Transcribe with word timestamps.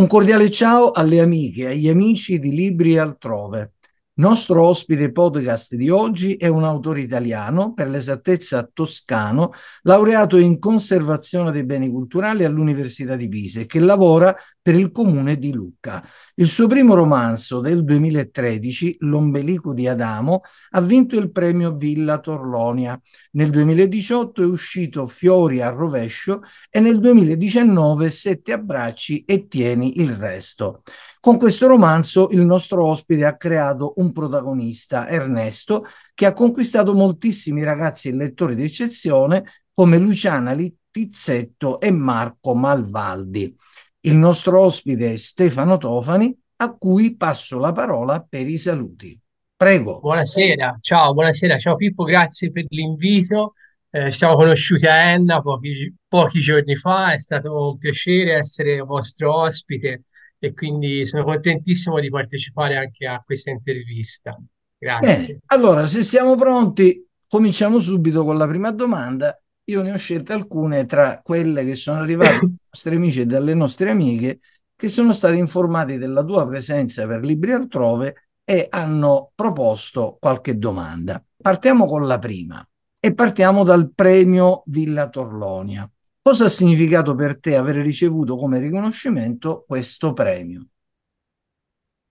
Un 0.00 0.06
cordiale 0.06 0.48
ciao 0.48 0.92
alle 0.92 1.20
amiche 1.20 1.64
e 1.64 1.66
agli 1.72 1.86
amici 1.90 2.38
di 2.38 2.52
Libri 2.52 2.96
altrove. 2.96 3.74
Nostro 4.14 4.66
ospite 4.66 5.12
podcast 5.12 5.74
di 5.74 5.90
oggi 5.90 6.36
è 6.36 6.46
un 6.46 6.64
autore 6.64 7.00
italiano, 7.00 7.74
per 7.74 7.90
l'esattezza 7.90 8.66
toscano, 8.72 9.52
laureato 9.82 10.38
in 10.38 10.58
conservazione 10.58 11.52
dei 11.52 11.66
beni 11.66 11.90
culturali 11.90 12.44
all'Università 12.44 13.14
di 13.14 13.28
Pisa 13.28 13.62
che 13.64 13.78
lavora 13.78 14.34
per 14.62 14.74
il 14.74 14.90
comune 14.90 15.36
di 15.36 15.52
Lucca. 15.52 16.02
Il 16.40 16.48
suo 16.48 16.66
primo 16.68 16.94
romanzo 16.94 17.60
del 17.60 17.84
2013, 17.84 18.96
L'ombelico 19.00 19.74
di 19.74 19.86
Adamo, 19.86 20.40
ha 20.70 20.80
vinto 20.80 21.18
il 21.18 21.30
premio 21.30 21.74
Villa 21.74 22.18
Torlonia. 22.18 22.98
Nel 23.32 23.50
2018 23.50 24.40
è 24.40 24.46
uscito 24.46 25.04
Fiori 25.04 25.60
a 25.60 25.68
rovescio 25.68 26.40
e 26.70 26.80
nel 26.80 26.98
2019 26.98 28.08
Sette 28.08 28.54
abbracci 28.54 29.22
e 29.26 29.48
tieni 29.48 30.00
il 30.00 30.16
resto. 30.16 30.82
Con 31.20 31.36
questo 31.36 31.66
romanzo 31.66 32.30
il 32.30 32.40
nostro 32.40 32.86
ospite 32.86 33.26
ha 33.26 33.36
creato 33.36 33.92
un 33.96 34.10
protagonista, 34.10 35.10
Ernesto, 35.10 35.84
che 36.14 36.24
ha 36.24 36.32
conquistato 36.32 36.94
moltissimi 36.94 37.62
ragazzi 37.62 38.08
e 38.08 38.14
lettori 38.14 38.54
d'eccezione 38.54 39.44
come 39.74 39.98
Luciana 39.98 40.52
Littizzetto 40.52 41.78
e 41.80 41.90
Marco 41.90 42.54
Malvaldi. 42.54 43.54
Il 44.02 44.16
nostro 44.16 44.62
ospite 44.62 45.12
è 45.12 45.16
Stefano 45.16 45.76
Tofani, 45.76 46.34
a 46.56 46.74
cui 46.74 47.16
passo 47.16 47.58
la 47.58 47.72
parola 47.72 48.24
per 48.26 48.48
i 48.48 48.56
saluti. 48.56 49.18
Prego. 49.54 50.00
Buonasera, 50.00 50.78
ciao, 50.80 51.12
buonasera, 51.12 51.58
ciao 51.58 51.76
Pippo, 51.76 52.04
grazie 52.04 52.50
per 52.50 52.64
l'invito. 52.68 53.52
Eh, 53.90 54.10
ci 54.10 54.16
siamo 54.16 54.36
conosciuti 54.36 54.86
a 54.86 55.10
Enna 55.10 55.42
pochi, 55.42 55.94
pochi 56.08 56.38
giorni 56.38 56.76
fa, 56.76 57.12
è 57.12 57.18
stato 57.18 57.72
un 57.72 57.76
piacere 57.76 58.36
essere 58.36 58.80
vostro 58.80 59.34
ospite 59.34 60.04
e 60.38 60.54
quindi 60.54 61.04
sono 61.04 61.24
contentissimo 61.24 62.00
di 62.00 62.08
partecipare 62.08 62.78
anche 62.78 63.06
a 63.06 63.20
questa 63.22 63.50
intervista. 63.50 64.34
Grazie. 64.78 65.26
Bene, 65.26 65.38
allora, 65.48 65.86
se 65.86 66.04
siamo 66.04 66.36
pronti, 66.36 67.06
cominciamo 67.28 67.80
subito 67.80 68.24
con 68.24 68.38
la 68.38 68.48
prima 68.48 68.70
domanda. 68.70 69.38
Io 69.64 69.82
ne 69.82 69.92
ho 69.92 69.96
scelte 69.96 70.32
alcune 70.32 70.86
tra 70.86 71.20
quelle 71.22 71.64
che 71.64 71.74
sono 71.74 72.00
arrivate 72.00 72.38
dai 72.40 72.56
nostri 72.70 72.94
amici 72.96 73.20
e 73.20 73.26
dalle 73.26 73.54
nostre 73.54 73.90
amiche 73.90 74.40
che 74.74 74.88
sono 74.88 75.12
stati 75.12 75.38
informati 75.38 75.98
della 75.98 76.24
tua 76.24 76.46
presenza 76.46 77.06
per 77.06 77.20
Libri 77.20 77.52
altrove 77.52 78.30
e 78.44 78.66
hanno 78.70 79.30
proposto 79.34 80.16
qualche 80.18 80.58
domanda. 80.58 81.22
Partiamo 81.36 81.84
con 81.84 82.06
la 82.06 82.18
prima 82.18 82.66
e 82.98 83.14
partiamo 83.14 83.62
dal 83.62 83.92
premio 83.94 84.62
Villa 84.66 85.08
Torlonia. 85.08 85.88
Cosa 86.22 86.46
ha 86.46 86.48
significato 86.48 87.14
per 87.14 87.38
te 87.38 87.56
aver 87.56 87.76
ricevuto 87.76 88.36
come 88.36 88.58
riconoscimento 88.58 89.64
questo 89.66 90.12
premio? 90.12 90.66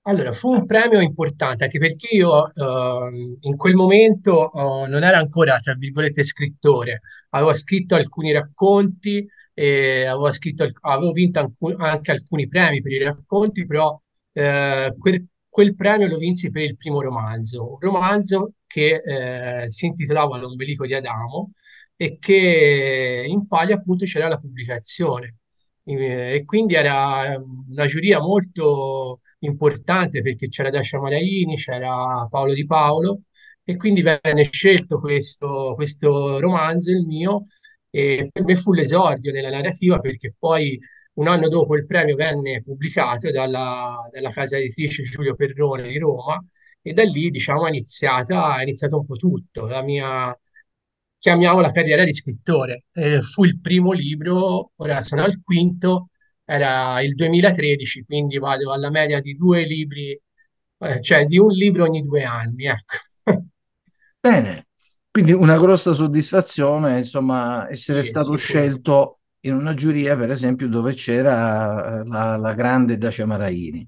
Allora, 0.03 0.31
fu 0.31 0.51
un 0.53 0.65
premio 0.65 1.01
importante 1.01 1.65
anche 1.65 1.77
perché 1.77 2.15
io 2.15 2.51
eh, 2.53 3.37
in 3.41 3.55
quel 3.55 3.75
momento 3.75 4.51
eh, 4.51 4.87
non 4.87 5.03
ero 5.03 5.17
ancora, 5.17 5.59
tra 5.59 5.75
virgolette, 5.75 6.23
scrittore. 6.23 7.01
Avevo 7.29 7.53
scritto 7.53 7.95
alcuni 7.95 8.31
racconti, 8.31 9.27
e 9.53 10.05
avevo, 10.05 10.31
scritto, 10.31 10.65
avevo 10.81 11.11
vinto 11.11 11.39
alcun, 11.39 11.75
anche 11.81 12.11
alcuni 12.11 12.47
premi 12.47 12.81
per 12.81 12.91
i 12.93 13.03
racconti, 13.03 13.65
però 13.65 14.01
eh, 14.31 14.95
quel, 14.97 15.27
quel, 15.47 15.75
premio 15.75 16.07
lo 16.07 16.17
vinsi 16.17 16.49
per 16.49 16.63
il 16.63 16.77
primo 16.77 17.01
romanzo, 17.01 17.73
un 17.73 17.79
romanzo 17.79 18.53
che 18.65 19.01
eh, 19.65 19.69
si 19.69 19.85
intitolava 19.85 20.37
L'ombelico 20.37 20.85
di 20.85 20.93
Adamo 20.93 21.51
e 21.95 22.17
che 22.19 23.25
in 23.27 23.47
Paglia 23.47 23.75
appunto 23.75 24.05
c'era 24.05 24.27
la 24.27 24.37
pubblicazione. 24.39 25.35
E 25.83 26.43
quindi 26.45 26.75
era 26.75 27.35
una 27.69 27.85
giuria 27.87 28.19
molto 28.19 29.21
importante 29.39 30.21
perché 30.21 30.47
c'era 30.47 30.69
Dacia 30.69 30.99
Maraini, 30.99 31.55
c'era 31.55 32.27
Paolo 32.29 32.53
Di 32.53 32.65
Paolo 32.65 33.21
e 33.63 33.75
quindi 33.77 34.01
venne 34.01 34.49
scelto 34.51 34.99
questo, 34.99 35.73
questo 35.75 36.39
romanzo, 36.39 36.91
il 36.91 37.05
mio, 37.05 37.45
e 37.89 38.29
per 38.31 38.43
me 38.43 38.55
fu 38.55 38.73
l'esordio 38.73 39.31
nella 39.31 39.49
narrativa 39.49 39.99
perché 39.99 40.33
poi 40.37 40.79
un 41.13 41.27
anno 41.27 41.47
dopo 41.47 41.75
il 41.75 41.85
premio 41.85 42.15
venne 42.15 42.61
pubblicato 42.63 43.31
dalla, 43.31 44.07
dalla 44.11 44.31
casa 44.31 44.57
editrice 44.57 45.03
Giulio 45.03 45.35
Perrone 45.35 45.87
di 45.87 45.97
Roma 45.97 46.43
e 46.81 46.93
da 46.93 47.03
lì 47.03 47.29
diciamo 47.29 47.65
è 47.65 47.69
iniziata, 47.69 48.57
è 48.59 48.63
iniziato 48.63 48.97
un 48.97 49.05
po' 49.05 49.15
tutto, 49.15 49.67
la 49.67 49.81
mia 49.81 50.37
chiamiamo 51.17 51.59
la 51.59 51.71
carriera 51.71 52.03
di 52.03 52.13
scrittore. 52.13 52.85
Eh, 52.93 53.21
fu 53.21 53.43
il 53.43 53.59
primo 53.59 53.91
libro, 53.91 54.71
ora 54.77 55.01
sono 55.01 55.23
al 55.23 55.41
quinto, 55.43 56.08
era 56.49 56.99
il 57.01 57.13
2013, 57.13 58.03
quindi 58.05 58.39
vado 58.39 58.73
alla 58.73 58.89
media 58.89 59.21
di 59.21 59.35
due 59.35 59.63
libri, 59.65 60.19
eh, 60.79 60.99
cioè 60.99 61.25
di 61.25 61.37
un 61.37 61.51
libro 61.51 61.83
ogni 61.83 62.01
due 62.01 62.23
anni. 62.23 62.65
Ecco. 62.65 62.95
Bene, 64.19 64.67
quindi 65.11 65.31
una 65.31 65.57
grossa 65.57 65.93
soddisfazione, 65.93 66.97
insomma, 66.97 67.69
essere 67.69 68.01
sì, 68.01 68.09
stato 68.09 68.35
scelto 68.35 69.19
in 69.41 69.53
una 69.53 69.75
giuria, 69.75 70.17
per 70.17 70.31
esempio, 70.31 70.67
dove 70.67 70.95
c'era 70.95 72.03
la, 72.03 72.35
la 72.35 72.53
grande 72.53 72.97
Dacia 72.97 73.27
Maraini. 73.27 73.87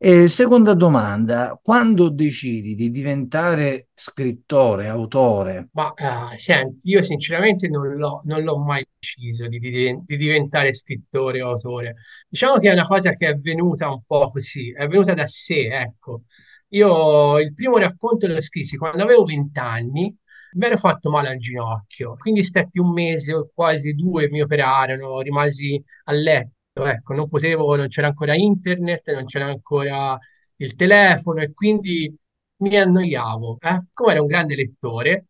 E 0.00 0.28
seconda 0.28 0.74
domanda, 0.74 1.58
quando 1.60 2.08
decidi 2.08 2.76
di 2.76 2.88
diventare 2.88 3.88
scrittore, 3.92 4.86
autore? 4.86 5.70
Ma 5.72 5.88
uh, 5.88 6.36
senti, 6.36 6.90
io 6.90 7.02
sinceramente 7.02 7.66
non 7.68 7.96
l'ho, 7.96 8.20
non 8.26 8.44
l'ho 8.44 8.58
mai 8.58 8.86
deciso 8.96 9.48
di, 9.48 9.58
di, 9.58 9.98
di, 10.04 10.16
diventare 10.16 10.72
scrittore 10.72 11.42
o 11.42 11.48
autore. 11.48 11.96
Diciamo 12.28 12.58
che 12.58 12.68
è 12.70 12.72
una 12.74 12.86
cosa 12.86 13.10
che 13.14 13.26
è 13.26 13.34
venuta 13.34 13.90
un 13.90 14.00
po' 14.06 14.28
così, 14.30 14.72
è 14.72 14.86
venuta 14.86 15.14
da 15.14 15.26
sé, 15.26 15.66
ecco. 15.66 16.22
Io 16.68 17.40
il 17.40 17.52
primo 17.52 17.76
racconto 17.78 18.28
lo 18.28 18.40
scrissi 18.40 18.76
quando 18.76 19.02
avevo 19.02 19.24
vent'anni, 19.24 20.16
mi 20.52 20.64
ero 20.66 20.76
fatto 20.76 21.10
male 21.10 21.30
al 21.30 21.38
ginocchio, 21.38 22.14
quindi 22.16 22.44
stetti 22.44 22.78
un 22.78 22.92
mese 22.92 23.34
o 23.34 23.50
quasi 23.52 23.94
due 23.94 24.30
mi 24.30 24.42
operarono, 24.42 25.18
rimasi 25.20 25.82
a 26.04 26.12
letto 26.12 26.57
ecco, 26.84 27.14
non 27.14 27.26
potevo, 27.26 27.74
non 27.76 27.88
c'era 27.88 28.08
ancora 28.08 28.34
internet, 28.34 29.12
non 29.12 29.24
c'era 29.24 29.46
ancora 29.46 30.18
il 30.56 30.74
telefono 30.74 31.42
e 31.42 31.52
quindi 31.52 32.14
mi 32.56 32.76
annoiavo. 32.76 33.58
Eh? 33.60 33.84
Come 33.92 34.12
ero 34.12 34.22
un 34.22 34.26
grande 34.28 34.54
lettore, 34.56 35.26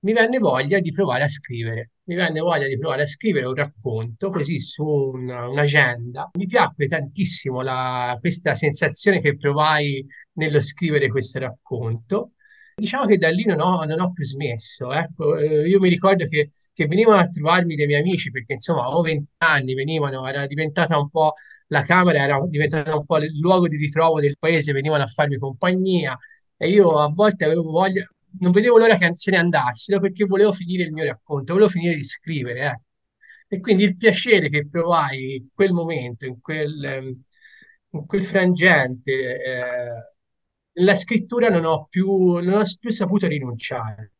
mi 0.00 0.12
venne 0.12 0.38
voglia 0.38 0.78
di 0.80 0.90
provare 0.90 1.24
a 1.24 1.28
scrivere. 1.28 1.90
Mi 2.04 2.14
venne 2.14 2.40
voglia 2.40 2.66
di 2.66 2.78
provare 2.78 3.02
a 3.02 3.06
scrivere 3.06 3.46
un 3.46 3.54
racconto 3.54 4.30
così 4.30 4.58
su 4.60 4.84
un, 4.84 5.28
un'agenda. 5.28 6.30
Mi 6.34 6.46
piacque 6.46 6.86
tantissimo 6.86 7.60
la, 7.62 8.16
questa 8.20 8.54
sensazione 8.54 9.20
che 9.20 9.36
provai 9.36 10.04
nello 10.34 10.60
scrivere 10.60 11.08
questo 11.08 11.38
racconto 11.40 12.32
Diciamo 12.78 13.06
che 13.06 13.18
da 13.18 13.28
lì 13.30 13.44
non 13.44 13.60
ho, 13.60 13.82
non 13.84 14.00
ho 14.00 14.12
più 14.12 14.24
smesso. 14.24 14.92
Ecco. 14.92 15.36
Eh, 15.36 15.68
io 15.68 15.80
mi 15.80 15.88
ricordo 15.88 16.26
che, 16.26 16.52
che, 16.72 16.86
venivano 16.86 17.20
a 17.20 17.28
trovarmi 17.28 17.74
dei 17.74 17.86
miei 17.86 18.00
amici 18.00 18.30
perché 18.30 18.52
insomma 18.52 18.84
avevo 18.84 19.00
vent'anni, 19.02 19.74
venivano, 19.74 20.26
era 20.28 20.46
diventata 20.46 20.96
un 20.96 21.10
po' 21.10 21.34
la 21.68 21.82
Camera, 21.82 22.22
era 22.22 22.38
diventata 22.46 22.96
un 22.96 23.04
po' 23.04 23.18
il 23.18 23.36
luogo 23.40 23.66
di 23.66 23.76
ritrovo 23.76 24.20
del 24.20 24.36
paese, 24.38 24.72
venivano 24.72 25.02
a 25.02 25.06
farmi 25.08 25.38
compagnia 25.38 26.16
e 26.56 26.68
io 26.68 26.98
a 26.98 27.08
volte 27.08 27.44
avevo 27.46 27.64
voglia, 27.64 28.06
non 28.40 28.52
vedevo 28.52 28.78
l'ora 28.78 28.96
che 28.96 29.12
se 29.14 29.30
ne 29.32 29.38
andassero 29.38 29.98
perché 30.00 30.24
volevo 30.24 30.52
finire 30.52 30.84
il 30.84 30.92
mio 30.92 31.04
racconto, 31.04 31.54
volevo 31.54 31.70
finire 31.70 31.96
di 31.96 32.04
scrivere. 32.04 32.80
Eh. 33.48 33.56
E 33.56 33.60
quindi 33.60 33.82
il 33.84 33.96
piacere 33.96 34.48
che 34.48 34.68
provai 34.68 35.34
in 35.36 35.48
quel 35.52 35.72
momento, 35.72 36.26
in 36.26 36.40
quel, 36.40 37.16
in 37.90 38.06
quel 38.06 38.22
frangente, 38.22 39.12
eh, 39.12 40.17
la 40.80 40.94
scrittura 40.94 41.48
non 41.48 41.64
ho 41.64 41.86
più, 41.88 42.06
non 42.38 42.60
ho 42.60 42.62
più 42.78 42.90
saputo 42.90 43.26
rinunciare. 43.26 44.12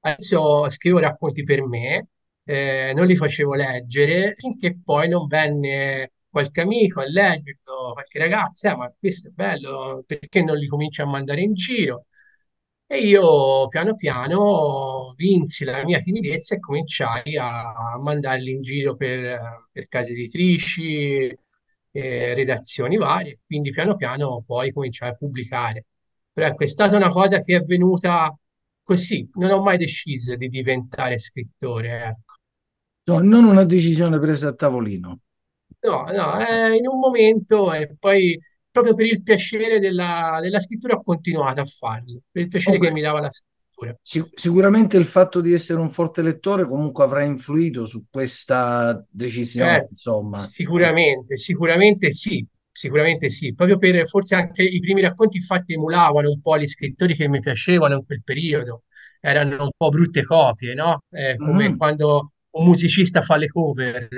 Adesso 0.00 0.68
scrivo 0.70 0.98
racconti 0.98 1.42
per 1.44 1.64
me, 1.66 2.08
eh, 2.44 2.92
non 2.94 3.06
li 3.06 3.16
facevo 3.16 3.54
leggere, 3.54 4.34
finché 4.36 4.78
poi 4.82 5.08
non 5.08 5.26
venne 5.26 6.12
qualche 6.28 6.60
amico 6.62 7.00
a 7.00 7.04
leggerlo, 7.06 7.92
qualche 7.92 8.18
ragazza, 8.18 8.72
eh, 8.72 8.76
ma 8.76 8.92
questo 8.98 9.28
è 9.28 9.30
bello, 9.32 10.02
perché 10.06 10.42
non 10.42 10.56
li 10.58 10.66
comincio 10.66 11.02
a 11.02 11.06
mandare 11.06 11.42
in 11.42 11.54
giro? 11.54 12.06
E 12.86 12.98
io 12.98 13.66
piano 13.68 13.94
piano 13.96 15.14
vinsi 15.16 15.64
la 15.64 15.82
mia 15.84 16.00
timidezza 16.00 16.54
e 16.54 16.60
cominciai 16.60 17.36
a 17.38 17.98
mandarli 17.98 18.50
in 18.50 18.60
giro 18.62 18.94
per, 18.94 19.68
per 19.72 19.88
case 19.88 20.12
editrici, 20.12 21.34
eh, 21.94 22.34
redazioni 22.34 22.96
varie, 22.96 23.38
quindi 23.46 23.70
piano 23.70 23.94
piano 23.94 24.42
poi 24.44 24.72
cominciare 24.72 25.12
a 25.12 25.14
pubblicare. 25.14 25.86
Però 26.32 26.46
ecco, 26.46 26.64
è 26.64 26.66
stata 26.66 26.96
una 26.96 27.08
cosa 27.08 27.38
che 27.38 27.56
è 27.56 27.60
venuta 27.60 28.36
così, 28.82 29.28
non 29.34 29.52
ho 29.52 29.62
mai 29.62 29.78
deciso 29.78 30.34
di 30.34 30.48
diventare 30.48 31.18
scrittore, 31.18 32.04
ecco. 32.04 32.34
No, 33.04 33.18
non 33.20 33.44
una 33.44 33.64
decisione 33.64 34.18
presa 34.18 34.48
a 34.48 34.54
tavolino. 34.54 35.20
No, 35.80 36.04
no, 36.10 36.38
è 36.38 36.74
in 36.74 36.88
un 36.88 36.98
momento 36.98 37.72
e 37.72 37.94
poi 37.98 38.40
proprio 38.70 38.94
per 38.94 39.06
il 39.06 39.22
piacere 39.22 39.78
della, 39.78 40.38
della 40.40 40.58
scrittura 40.58 40.94
ho 40.94 41.02
continuato 41.02 41.60
a 41.60 41.64
farlo, 41.64 42.22
per 42.30 42.42
il 42.42 42.48
piacere 42.48 42.78
okay. 42.78 42.88
che 42.88 42.94
mi 42.94 43.02
dava 43.02 43.20
la 43.20 43.30
scrittura. 43.30 43.53
Sic- 44.02 44.38
sicuramente 44.38 44.96
il 44.96 45.06
fatto 45.06 45.40
di 45.40 45.52
essere 45.52 45.80
un 45.80 45.90
forte 45.90 46.22
lettore 46.22 46.66
comunque 46.66 47.04
avrà 47.04 47.24
influito 47.24 47.86
su 47.86 48.06
questa 48.10 49.04
decisione, 49.10 49.86
Certo, 49.86 49.90
insomma. 49.90 50.50
sicuramente, 50.50 51.36
sicuramente 51.38 52.10
sì, 52.10 52.44
sicuramente 52.72 53.30
sì, 53.30 53.54
proprio 53.54 53.78
per 53.78 54.06
forse 54.08 54.34
anche 54.34 54.62
i 54.64 54.80
primi 54.80 55.00
racconti 55.00 55.36
infatti 55.36 55.74
emulavano 55.74 56.28
un 56.30 56.40
po' 56.40 56.58
gli 56.58 56.66
scrittori 56.66 57.14
che 57.14 57.28
mi 57.28 57.38
piacevano 57.40 57.94
in 57.96 58.04
quel 58.04 58.22
periodo, 58.24 58.82
erano 59.20 59.62
un 59.64 59.70
po' 59.76 59.88
brutte 59.90 60.24
copie, 60.24 60.74
no? 60.74 61.02
Eh, 61.10 61.40
come 61.40 61.72
Mhm. 61.72 61.76
quando 61.76 62.32
un 62.50 62.64
musicista 62.66 63.20
fa 63.22 63.36
le 63.36 63.46
cover. 63.48 64.08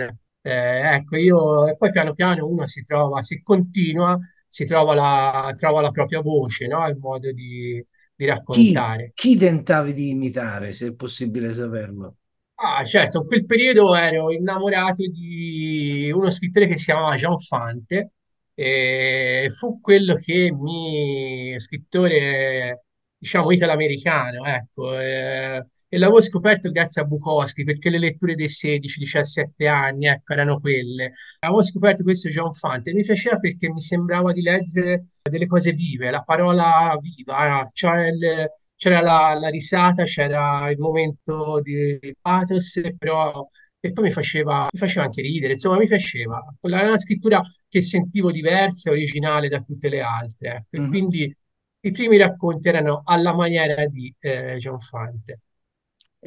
Eh, 0.41 0.51
ecco, 0.95 1.17
io, 1.17 1.67
e 1.69 1.77
poi 1.77 1.91
piano 1.91 2.15
piano 2.15 2.47
uno 2.49 2.67
si 2.67 2.83
trova, 2.83 3.21
se 3.23 3.43
continua, 3.43 4.19
si 4.49 4.65
trova 4.65 4.95
la, 4.95 5.53
trova 5.57 5.81
la 5.83 5.91
propria 5.91 6.21
voce, 6.21 6.67
no? 6.67 6.87
Il 6.89 6.97
modo 6.99 7.31
di, 7.33 7.85
di 8.17 8.25
Chi, 8.49 8.67
raccontare. 8.67 9.15
chi 9.15 9.37
tentavi 9.37 9.93
di 9.95 10.09
imitare, 10.11 10.73
se 10.73 10.89
è 10.89 10.95
possibile 10.97 11.55
saperlo? 11.55 12.17
Ah, 12.59 12.85
certo, 12.87 13.21
in 13.21 13.27
quel 13.27 13.45
periodo 13.45 13.95
ero 13.95 14.33
innamorato 14.33 15.07
di 15.11 16.11
uno 16.15 16.31
scrittore 16.31 16.67
che 16.67 16.79
si 16.79 16.87
chiamava 16.87 17.15
Jean 17.15 17.39
Fante, 17.39 18.13
e 18.55 19.49
fu 19.55 19.79
quello 19.81 20.15
che 20.15 20.51
mi, 20.53 21.55
scrittore, 21.59 22.85
diciamo, 23.19 23.53
italo-americano, 23.53 24.47
ecco, 24.47 24.99
eh, 24.99 25.67
e 25.97 25.99
l'avevo 25.99 26.21
scoperto 26.21 26.71
grazie 26.71 27.01
a 27.01 27.05
Bukowski, 27.07 27.65
perché 27.65 27.89
le 27.89 27.99
letture 27.99 28.35
dei 28.35 28.51
16-17 28.51 29.67
anni, 29.67 30.07
ecco, 30.09 30.35
erano 30.35 30.61
quelle. 30.61 31.15
Avevo 31.39 31.65
scoperto 31.65 32.03
questo 32.03 32.29
Jean 32.29 32.53
Fante 32.53 32.91
e 32.91 32.93
mi 32.93 33.03
piaceva 33.03 33.39
perché 33.39 33.71
mi 33.71 33.81
sembrava 33.81 34.33
di 34.33 34.43
leggere 34.43 35.07
delle 35.23 35.47
cose 35.47 35.73
vive, 35.73 36.11
la 36.11 36.23
parola 36.23 36.99
viva, 37.01 37.67
cioè 37.73 38.09
il 38.09 38.51
c'era 38.79 39.01
la, 39.01 39.39
la 39.41 39.49
risata, 39.49 40.05
c'era 40.05 40.69
il 40.71 40.79
momento 40.79 41.63
di, 41.63 41.99
pathos, 42.21 42.79
però 42.99 43.49
e 43.81 43.93
poi 43.93 44.05
mi 44.05 44.11
faceva, 44.11 44.69
mi 44.71 44.79
faceva 44.79 45.07
anche 45.07 45.23
ridere, 45.23 45.55
insomma, 45.55 45.79
mi 45.79 45.87
piaceva. 45.87 46.45
Era 46.61 46.89
una 46.89 46.99
scrittura 46.99 47.41
che 47.69 47.81
sentivo 47.81 48.31
diversa 48.31 48.91
e 48.91 48.93
originale 48.93 49.49
da 49.49 49.61
tutte 49.63 49.89
le 49.89 50.03
altre. 50.03 50.67
ecco. 50.69 50.83
Mhm. 50.83 50.89
quindi 50.89 51.37
i 51.81 51.91
primi 51.91 52.19
racconti 52.19 52.69
erano 52.69 53.01
alla 53.05 53.33
maniera 53.35 53.87
di 53.87 54.15
eh, 54.21 54.57
John 54.59 54.79
Fante. 54.79 55.41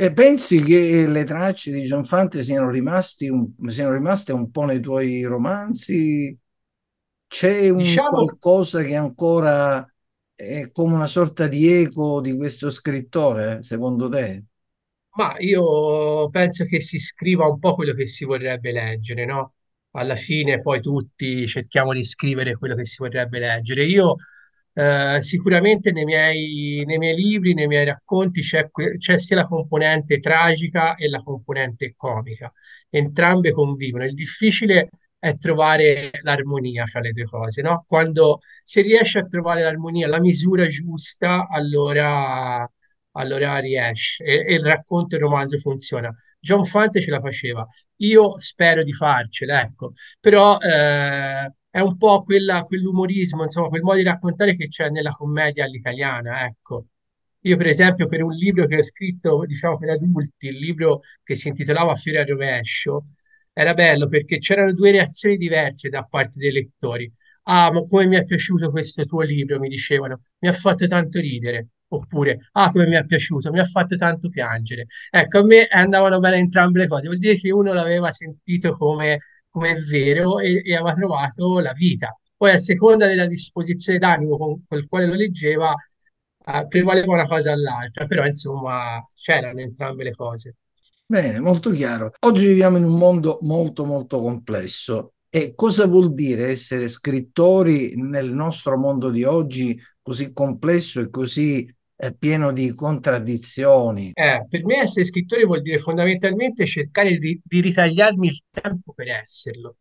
E 0.01 0.13
pensi 0.13 0.61
che 0.63 1.07
le 1.07 1.25
tracce 1.25 1.71
di 1.73 1.81
John 1.83 2.05
Fante 2.05 2.43
siano 2.43 2.69
rimasti 2.69 3.27
un- 3.27 3.51
siano 3.67 3.91
rimaste 3.93 4.31
un 4.31 4.49
po' 4.49 4.63
nei 4.63 4.79
tuoi 4.79 5.23
romanzi? 5.23 6.37
C'è 7.27 7.69
un 7.69 7.99
Diciamo 7.99 8.07
qualcosa 8.07 8.81
che 8.83 8.95
ancora 8.95 9.85
è 10.33 10.71
come 10.71 10.95
una 10.95 11.05
sorta 11.07 11.47
di 11.47 11.67
eco 11.67 12.21
di 12.21 12.35
questo 12.37 12.69
scrittore, 12.71 13.61
secondo 13.63 14.09
te? 14.09 14.45
Ma 15.15 15.35
io 15.39 16.29
penso 16.29 16.65
che 16.65 16.79
si 16.81 16.97
scriva 16.99 17.45
un 17.47 17.59
po' 17.59 17.75
quello 17.75 17.93
che 17.93 18.07
si 18.07 18.23
vorrebbe 18.25 18.71
leggere, 18.71 19.25
no? 19.25 19.55
Alla 19.91 20.15
fine 20.15 20.61
poi 20.61 20.81
tutti 20.81 21.45
cerchiamo 21.47 21.93
di 21.93 22.03
scrivere 22.05 22.55
quello 22.57 22.75
che 22.75 22.85
si 22.85 22.97
vorrebbe 22.99 23.39
leggere. 23.39 23.85
Io 23.85 24.15
eh, 24.79 25.21
sicuramente 25.21 25.91
nei 25.91 26.05
miei, 26.05 26.83
nei 26.85 26.97
miei 26.97 27.15
libri, 27.15 27.53
nei 27.53 27.67
miei 27.67 27.83
racconti 27.85 28.41
c'è 28.41 28.69
c'è 28.97 29.17
sia 29.17 29.35
la 29.35 29.45
componente 29.47 30.19
tragica 30.19 30.95
e 30.95 31.09
la 31.09 31.21
componente 31.21 31.93
comica. 31.97 32.51
Entrambe 32.89 33.51
convivono. 33.51 34.05
Il 34.05 34.13
difficile 34.13 34.89
è 35.19 35.35
trovare 35.37 36.11
l'armonia 36.21 36.85
fra 36.85 37.01
le 37.01 37.11
due 37.11 37.25
cose, 37.25 37.61
no? 37.61 37.83
Quando 37.87 38.39
si 38.63 38.81
riesce 38.81 39.19
a 39.19 39.25
trovare 39.25 39.61
l'armonia, 39.63 40.07
la 40.07 40.19
misura 40.21 40.65
giusta, 40.67 41.47
allora 41.49 42.65
allora 43.13 43.57
riesce 43.57 44.23
e, 44.23 44.45
e 44.47 44.53
il 44.53 44.63
racconto 44.63 45.15
e 45.15 45.17
il 45.17 45.23
romanzo 45.23 45.57
funziona. 45.57 46.13
John 46.39 46.63
Fante 46.63 47.01
ce 47.01 47.11
la 47.11 47.19
faceva, 47.19 47.67
io 47.97 48.39
spero 48.39 48.83
di 48.83 48.93
farcela, 48.93 49.61
ecco, 49.61 49.91
però 50.19 50.57
eh, 50.59 51.51
è 51.69 51.79
un 51.79 51.97
po' 51.97 52.21
quella, 52.23 52.63
quell'umorismo, 52.63 53.43
insomma, 53.43 53.67
quel 53.69 53.81
modo 53.81 53.97
di 53.97 54.03
raccontare 54.03 54.55
che 54.55 54.67
c'è 54.67 54.89
nella 54.89 55.11
commedia 55.11 55.65
all'italiana, 55.65 56.45
ecco. 56.45 56.87
Io, 57.43 57.55
per 57.57 57.67
esempio, 57.67 58.07
per 58.07 58.21
un 58.23 58.31
libro 58.33 58.65
che 58.67 58.77
ho 58.77 58.83
scritto, 58.83 59.45
diciamo, 59.45 59.77
per 59.77 59.89
adulti, 59.89 60.47
il 60.47 60.57
libro 60.57 61.01
che 61.23 61.35
si 61.35 61.47
intitolava 61.47 61.95
Fiore 61.95 62.19
al 62.19 62.25
rovescio, 62.27 63.05
era 63.53 63.73
bello 63.73 64.07
perché 64.07 64.37
c'erano 64.39 64.73
due 64.73 64.91
reazioni 64.91 65.37
diverse 65.37 65.89
da 65.89 66.03
parte 66.03 66.39
dei 66.39 66.51
lettori. 66.51 67.11
Ah, 67.43 67.71
ma 67.71 67.83
come 67.83 68.05
mi 68.07 68.15
è 68.15 68.23
piaciuto 68.23 68.69
questo 68.69 69.03
tuo 69.05 69.21
libro, 69.21 69.59
mi 69.59 69.69
dicevano, 69.69 70.21
mi 70.39 70.49
ha 70.49 70.53
fatto 70.53 70.85
tanto 70.87 71.19
ridere. 71.19 71.69
Oppure, 71.91 72.49
ah, 72.53 72.71
come 72.71 72.85
mi 72.87 72.93
è 72.95 73.03
piaciuto, 73.05 73.51
mi 73.51 73.59
ha 73.59 73.63
fatto 73.63 73.95
tanto 73.95 74.29
piangere. 74.29 74.85
Ecco, 75.09 75.39
a 75.39 75.43
me 75.43 75.65
andavano 75.65 76.19
bene 76.19 76.37
entrambe 76.37 76.79
le 76.79 76.87
cose. 76.87 77.07
Vuol 77.07 77.17
dire 77.17 77.35
che 77.35 77.51
uno 77.51 77.73
l'aveva 77.73 78.11
sentito 78.11 78.73
come, 78.73 79.17
come 79.49 79.71
è 79.71 79.75
vero 79.75 80.39
e, 80.39 80.61
e 80.63 80.75
aveva 80.75 80.93
trovato 80.93 81.59
la 81.59 81.73
vita. 81.73 82.17
Poi, 82.35 82.51
a 82.51 82.57
seconda 82.57 83.07
della 83.07 83.25
disposizione 83.25 83.99
d'animo 83.99 84.37
con, 84.37 84.63
col 84.65 84.87
quale 84.87 85.05
lo 85.05 85.13
leggeva, 85.15 85.73
eh, 86.45 86.67
prevaleva 86.67 87.13
una 87.13 87.25
cosa 87.25 87.51
all'altra. 87.51 88.05
Però, 88.05 88.25
insomma, 88.25 89.05
c'erano 89.13 89.59
entrambe 89.59 90.03
le 90.03 90.15
cose. 90.15 90.55
Bene, 91.05 91.39
molto 91.39 91.71
chiaro. 91.71 92.11
Oggi 92.19 92.47
viviamo 92.47 92.77
in 92.77 92.83
un 92.83 92.97
mondo 92.97 93.39
molto 93.41 93.83
molto 93.83 94.19
complesso. 94.21 95.13
E 95.27 95.53
cosa 95.55 95.85
vuol 95.85 96.13
dire 96.13 96.47
essere 96.49 96.87
scrittori 96.87 97.93
nel 97.95 98.31
nostro 98.31 98.77
mondo 98.77 99.09
di 99.09 99.23
oggi 99.23 99.79
così 100.01 100.33
complesso 100.33 101.01
e 101.01 101.09
così 101.09 101.71
pieno 102.17 102.51
di 102.51 102.73
contraddizioni? 102.73 104.11
Eh, 104.13 104.45
per 104.47 104.65
me 104.65 104.77
essere 104.77 105.05
scrittore 105.05 105.43
vuol 105.43 105.61
dire 105.61 105.79
fondamentalmente 105.79 106.65
cercare 106.65 107.17
di, 107.17 107.39
di 107.43 107.61
ritagliarmi 107.61 108.27
il 108.27 108.41
tempo 108.51 108.93
per 108.93 109.09
esserlo. 109.09 109.75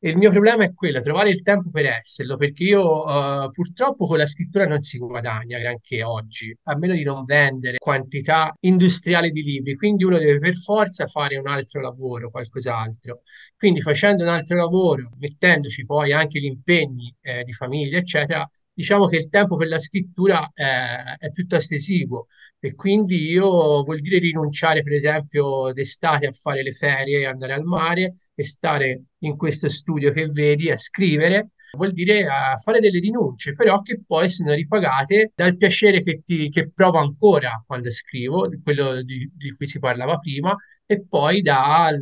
E 0.00 0.10
il 0.10 0.16
mio 0.16 0.30
problema 0.30 0.62
è 0.62 0.72
quello, 0.72 1.00
trovare 1.00 1.30
il 1.30 1.42
tempo 1.42 1.70
per 1.70 1.86
esserlo, 1.86 2.36
perché 2.36 2.62
io 2.62 3.04
eh, 3.44 3.50
purtroppo 3.50 4.06
con 4.06 4.16
la 4.18 4.26
scrittura 4.26 4.64
non 4.64 4.78
si 4.78 4.96
guadagna 4.96 5.58
granché 5.58 6.04
oggi, 6.04 6.56
a 6.64 6.76
meno 6.76 6.94
di 6.94 7.02
non 7.02 7.24
vendere 7.24 7.78
quantità 7.78 8.52
industriali 8.60 9.32
di 9.32 9.42
libri, 9.42 9.74
quindi 9.74 10.04
uno 10.04 10.18
deve 10.18 10.38
per 10.38 10.56
forza 10.56 11.08
fare 11.08 11.36
un 11.36 11.48
altro 11.48 11.80
lavoro, 11.80 12.30
qualcos'altro. 12.30 13.22
Quindi 13.56 13.80
facendo 13.80 14.22
un 14.22 14.28
altro 14.28 14.56
lavoro, 14.56 15.10
mettendoci 15.18 15.84
poi 15.84 16.12
anche 16.12 16.38
gli 16.38 16.44
impegni 16.44 17.12
eh, 17.20 17.42
di 17.42 17.52
famiglia, 17.52 17.98
eccetera, 17.98 18.48
diciamo 18.78 19.06
che 19.08 19.16
il 19.16 19.28
tempo 19.28 19.56
per 19.56 19.66
la 19.66 19.80
scrittura 19.80 20.48
eh, 20.54 21.16
è 21.18 21.32
piuttosto 21.32 21.74
esiguo. 21.74 22.28
E 22.60 22.74
quindi 22.74 23.24
io 23.28 23.82
vuol 23.82 23.98
dire 24.00 24.18
rinunciare, 24.18 24.82
per 24.84 24.92
esempio, 24.92 25.72
d'estate 25.72 26.26
a 26.28 26.32
fare 26.32 26.62
le 26.62 26.70
ferie, 26.70 27.26
andare 27.26 27.54
al 27.54 27.64
mare 27.64 28.12
e 28.34 28.44
stare 28.44 29.02
in 29.18 29.36
questo 29.36 29.68
studio 29.68 30.12
che 30.12 30.26
vedi 30.26 30.70
a 30.70 30.76
scrivere, 30.76 31.50
vuol 31.76 31.92
dire 31.92 32.26
a 32.28 32.56
fare 32.56 32.78
delle 32.78 33.00
rinunce, 33.00 33.54
però 33.54 33.80
che 33.82 34.00
poi 34.06 34.28
sono 34.28 34.54
ripagate 34.54 35.32
dal 35.34 35.56
piacere 35.56 36.02
che, 36.04 36.22
ti, 36.24 36.48
che 36.48 36.70
provo 36.70 36.98
ancora 36.98 37.62
quando 37.66 37.90
scrivo, 37.90 38.48
quello 38.62 39.02
di, 39.02 39.28
di 39.34 39.54
cui 39.56 39.66
si 39.66 39.80
parlava 39.80 40.18
prima, 40.18 40.56
e 40.86 41.04
poi 41.04 41.42
dal, 41.42 41.98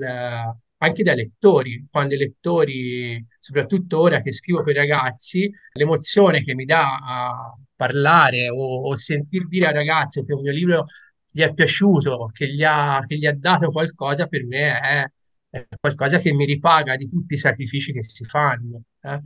anche 0.78 1.02
dai 1.02 1.16
lettori, 1.16 1.86
quando 1.90 2.14
i 2.14 2.18
lettori, 2.18 3.24
soprattutto 3.38 4.00
ora 4.00 4.20
che 4.20 4.32
scrivo 4.32 4.62
per 4.62 4.74
i 4.74 4.78
ragazzi, 4.78 5.50
l'emozione 5.72 6.42
che 6.44 6.54
mi 6.54 6.64
dà 6.64 6.96
a 6.96 7.54
parlare 7.74 8.48
o, 8.50 8.82
o 8.88 8.96
sentir 8.96 9.46
dire 9.48 9.66
al 9.66 9.74
ragazzo 9.74 10.24
che 10.24 10.32
un 10.34 10.42
mio 10.42 10.52
libro 10.52 10.84
gli 11.26 11.42
è 11.42 11.52
piaciuto, 11.52 12.30
che 12.32 12.48
gli 12.52 12.62
ha, 12.64 13.02
che 13.06 13.16
gli 13.16 13.26
ha 13.26 13.34
dato 13.36 13.70
qualcosa, 13.70 14.26
per 14.26 14.44
me 14.46 14.80
è, 14.80 15.04
è 15.50 15.66
qualcosa 15.80 16.18
che 16.18 16.32
mi 16.32 16.44
ripaga 16.44 16.96
di 16.96 17.08
tutti 17.08 17.34
i 17.34 17.36
sacrifici 17.38 17.92
che 17.92 18.02
si 18.02 18.24
fanno. 18.24 18.82
eh. 19.02 19.20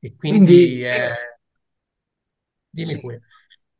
E 0.00 0.14
quindi, 0.16 0.44
Quindi, 0.44 0.82
eh, 0.82 1.10
dimmi 2.72 2.96
sì, 2.96 3.00
pure. 3.00 3.22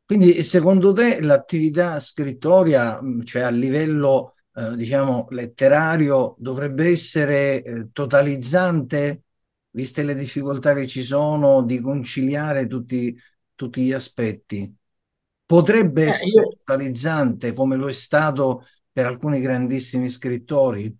quindi 0.05 0.43
secondo 0.43 0.93
te 0.93 1.21
l'attività 1.21 1.99
scrittoria, 1.99 2.99
cioè 3.23 3.43
a 3.43 3.49
livello, 3.49 4.34
eh, 4.55 4.75
diciamo, 4.75 5.27
letterario, 5.29 6.35
dovrebbe 6.39 6.87
essere, 6.89 7.61
eh, 7.63 7.89
totalizzante, 7.91 9.23
viste 9.71 10.03
le 10.03 10.15
difficoltà 10.15 10.73
che 10.73 10.87
ci 10.87 11.03
sono 11.03 11.63
di 11.63 11.79
conciliare 11.81 12.67
tutti, 12.67 13.17
tutti 13.55 13.81
gli 13.83 13.91
aspetti? 13.93 14.73
Potrebbe 15.45 16.05
Eh, 16.05 16.07
essere 16.07 16.33
io, 16.33 16.57
totalizzante 16.65 17.53
come 17.53 17.75
lo 17.75 17.87
è 17.89 17.93
stato 17.93 18.65
per 18.91 19.05
alcuni 19.05 19.41
grandissimi 19.41 20.09
scrittori? 20.09 20.97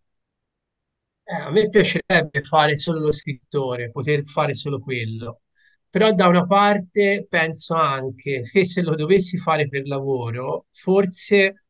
Eh, 1.27 1.33
a 1.41 1.49
me 1.51 1.69
piacerebbe 1.69 2.41
fare 2.43 2.77
solo 2.77 2.99
lo 2.99 3.11
scrittore, 3.11 3.89
poter 3.91 4.23
fare 4.25 4.53
solo 4.53 4.79
quello, 4.79 5.41
però 5.89 6.13
da 6.13 6.27
una 6.27 6.45
parte 6.45 7.25
penso 7.27 7.73
anche 7.75 8.41
che 8.43 8.65
se 8.65 8.81
lo 8.83 8.95
dovessi 8.95 9.37
fare 9.39 9.67
per 9.67 9.87
lavoro, 9.87 10.67
forse 10.71 11.64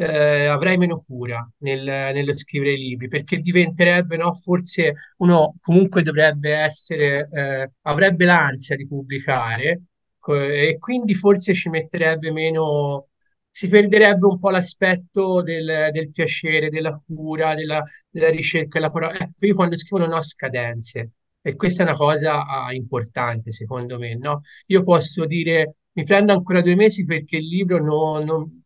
eh, 0.00 0.46
avrei 0.46 0.76
meno 0.76 1.02
cura 1.04 1.48
nel- 1.58 1.82
nello 1.84 2.32
scrivere 2.36 2.72
i 2.74 2.78
libri, 2.78 3.08
perché 3.08 3.38
diventerebbe, 3.38 4.16
no, 4.16 4.32
forse 4.32 4.94
uno 5.18 5.54
comunque 5.60 6.02
dovrebbe 6.02 6.52
essere, 6.54 7.28
eh, 7.32 7.72
avrebbe 7.82 8.24
l'ansia 8.24 8.76
di 8.76 8.86
pubblicare, 8.86 9.82
e 10.28 10.76
quindi 10.78 11.14
forse 11.14 11.54
ci 11.54 11.68
metterebbe 11.70 12.30
meno 12.32 13.08
si 13.50 13.68
perderebbe 13.68 14.26
un 14.26 14.38
po' 14.38 14.50
l'aspetto 14.50 15.42
del, 15.42 15.88
del 15.90 16.10
piacere, 16.10 16.68
della 16.70 17.00
cura, 17.04 17.54
della, 17.54 17.82
della 18.08 18.28
ricerca. 18.30 18.78
della 18.78 18.90
parola. 18.92 19.14
Ecco, 19.18 19.46
io 19.46 19.54
quando 19.54 19.76
scrivo 19.78 20.04
non 20.04 20.12
ho 20.16 20.22
scadenze 20.22 21.12
e 21.40 21.54
questa 21.56 21.82
è 21.82 21.86
una 21.86 21.96
cosa 21.96 22.44
ah, 22.46 22.72
importante 22.74 23.52
secondo 23.52 23.98
me, 23.98 24.16
no? 24.16 24.42
Io 24.66 24.82
posso 24.82 25.24
dire 25.26 25.76
mi 25.92 26.04
prendo 26.04 26.32
ancora 26.32 26.60
due 26.60 26.76
mesi 26.76 27.04
perché 27.04 27.36
il 27.38 27.46
libro 27.48 27.82
non, 27.82 28.24
non 28.24 28.57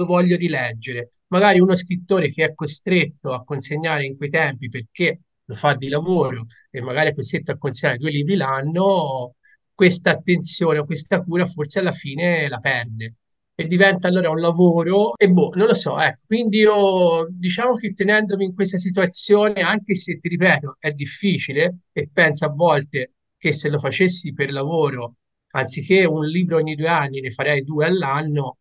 lo 0.00 0.06
voglio 0.06 0.36
rileggere. 0.36 1.10
Magari 1.28 1.60
uno 1.60 1.76
scrittore 1.76 2.30
che 2.30 2.44
è 2.44 2.54
costretto 2.54 3.32
a 3.32 3.44
consegnare 3.44 4.04
in 4.04 4.16
quei 4.16 4.30
tempi 4.30 4.68
perché 4.68 5.20
lo 5.44 5.54
fa 5.54 5.74
di 5.74 5.88
lavoro 5.88 6.46
e 6.70 6.80
magari 6.80 7.10
è 7.10 7.14
costretto 7.14 7.52
a 7.52 7.58
consegnare 7.58 7.98
due 7.98 8.10
libri 8.10 8.36
l'anno, 8.36 9.34
questa 9.74 10.10
attenzione 10.10 10.78
o 10.78 10.84
questa 10.84 11.22
cura 11.22 11.46
forse 11.46 11.78
alla 11.80 11.92
fine 11.92 12.48
la 12.48 12.58
perde 12.58 13.16
e 13.54 13.66
diventa 13.66 14.08
allora 14.08 14.30
un 14.30 14.40
lavoro 14.40 15.16
e 15.16 15.28
boh, 15.28 15.50
non 15.54 15.66
lo 15.66 15.74
so, 15.74 16.00
ecco. 16.00 16.22
Quindi 16.26 16.58
io 16.58 17.26
diciamo 17.30 17.74
che 17.74 17.92
tenendomi 17.92 18.46
in 18.46 18.54
questa 18.54 18.78
situazione, 18.78 19.60
anche 19.60 19.94
se 19.96 20.18
ti 20.18 20.28
ripeto, 20.28 20.76
è 20.78 20.92
difficile 20.92 21.80
e 21.92 22.08
penso 22.10 22.46
a 22.46 22.48
volte 22.48 23.14
che 23.36 23.52
se 23.52 23.68
lo 23.68 23.78
facessi 23.78 24.32
per 24.32 24.50
lavoro, 24.50 25.16
anziché 25.50 26.04
un 26.06 26.24
libro 26.26 26.56
ogni 26.56 26.74
due 26.74 26.88
anni, 26.88 27.20
ne 27.20 27.30
farei 27.30 27.62
due 27.62 27.86
all'anno, 27.86 28.58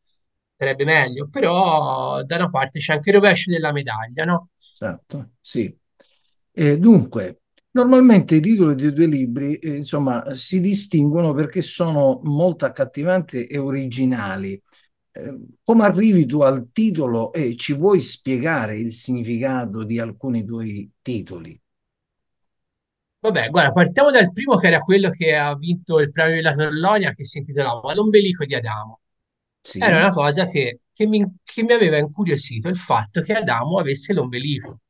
sarebbe 0.59 0.83
meglio, 0.83 1.29
però 1.29 2.21
da 2.23 2.35
una 2.35 2.49
parte 2.49 2.79
c'è 2.79 2.93
anche 2.93 3.09
il 3.09 3.15
rovescio 3.15 3.49
della 3.49 3.71
medaglia, 3.71 4.25
no? 4.25 4.49
Esatto, 4.57 5.31
sì. 5.41 5.75
Eh, 6.51 6.77
dunque, 6.77 7.41
normalmente 7.71 8.35
i 8.35 8.41
titoli 8.41 8.75
dei 8.75 8.93
due 8.93 9.05
libri, 9.05 9.55
eh, 9.55 9.77
insomma, 9.77 10.35
si 10.35 10.59
distinguono 10.59 11.33
perché 11.33 11.61
sono 11.61 12.19
molto 12.23 12.65
accattivanti 12.65 13.45
e 13.45 13.57
originali. 13.57 14.61
Eh, 15.11 15.39
come 15.63 15.83
arrivi 15.85 16.25
tu 16.25 16.41
al 16.41 16.69
titolo 16.71 17.31
e 17.33 17.55
ci 17.55 17.73
vuoi 17.73 18.01
spiegare 18.01 18.77
il 18.79 18.91
significato 18.91 19.83
di 19.83 19.99
alcuni 19.99 20.45
tuoi 20.45 20.89
titoli? 21.01 21.59
Vabbè, 23.21 23.49
guarda, 23.49 23.71
partiamo 23.71 24.11
dal 24.11 24.31
primo 24.33 24.57
che 24.57 24.67
era 24.67 24.79
quello 24.79 25.09
che 25.09 25.33
ha 25.35 25.55
vinto 25.55 25.99
il 25.99 26.11
premio 26.11 26.35
della 26.35 26.53
Torlonia 26.53 27.13
che 27.13 27.23
si 27.25 27.37
intitolava 27.37 27.93
L'ombelico 27.93 28.43
di 28.45 28.55
Adamo. 28.55 28.98
Era 29.77 29.97
Sì, 29.97 29.99
una 29.99 30.11
cosa 30.11 30.45
che, 30.47 30.81
che 30.93 31.07
mi, 31.07 31.25
che 31.43 31.63
mi 31.63 31.73
aveva 31.73 31.97
incuriosito 31.97 32.67
il 32.67 32.77
fatto 32.77 33.21
che 33.21 33.33
Adamo 33.33 33.79
avesse 33.79 34.13
l'ombelico. 34.13 34.81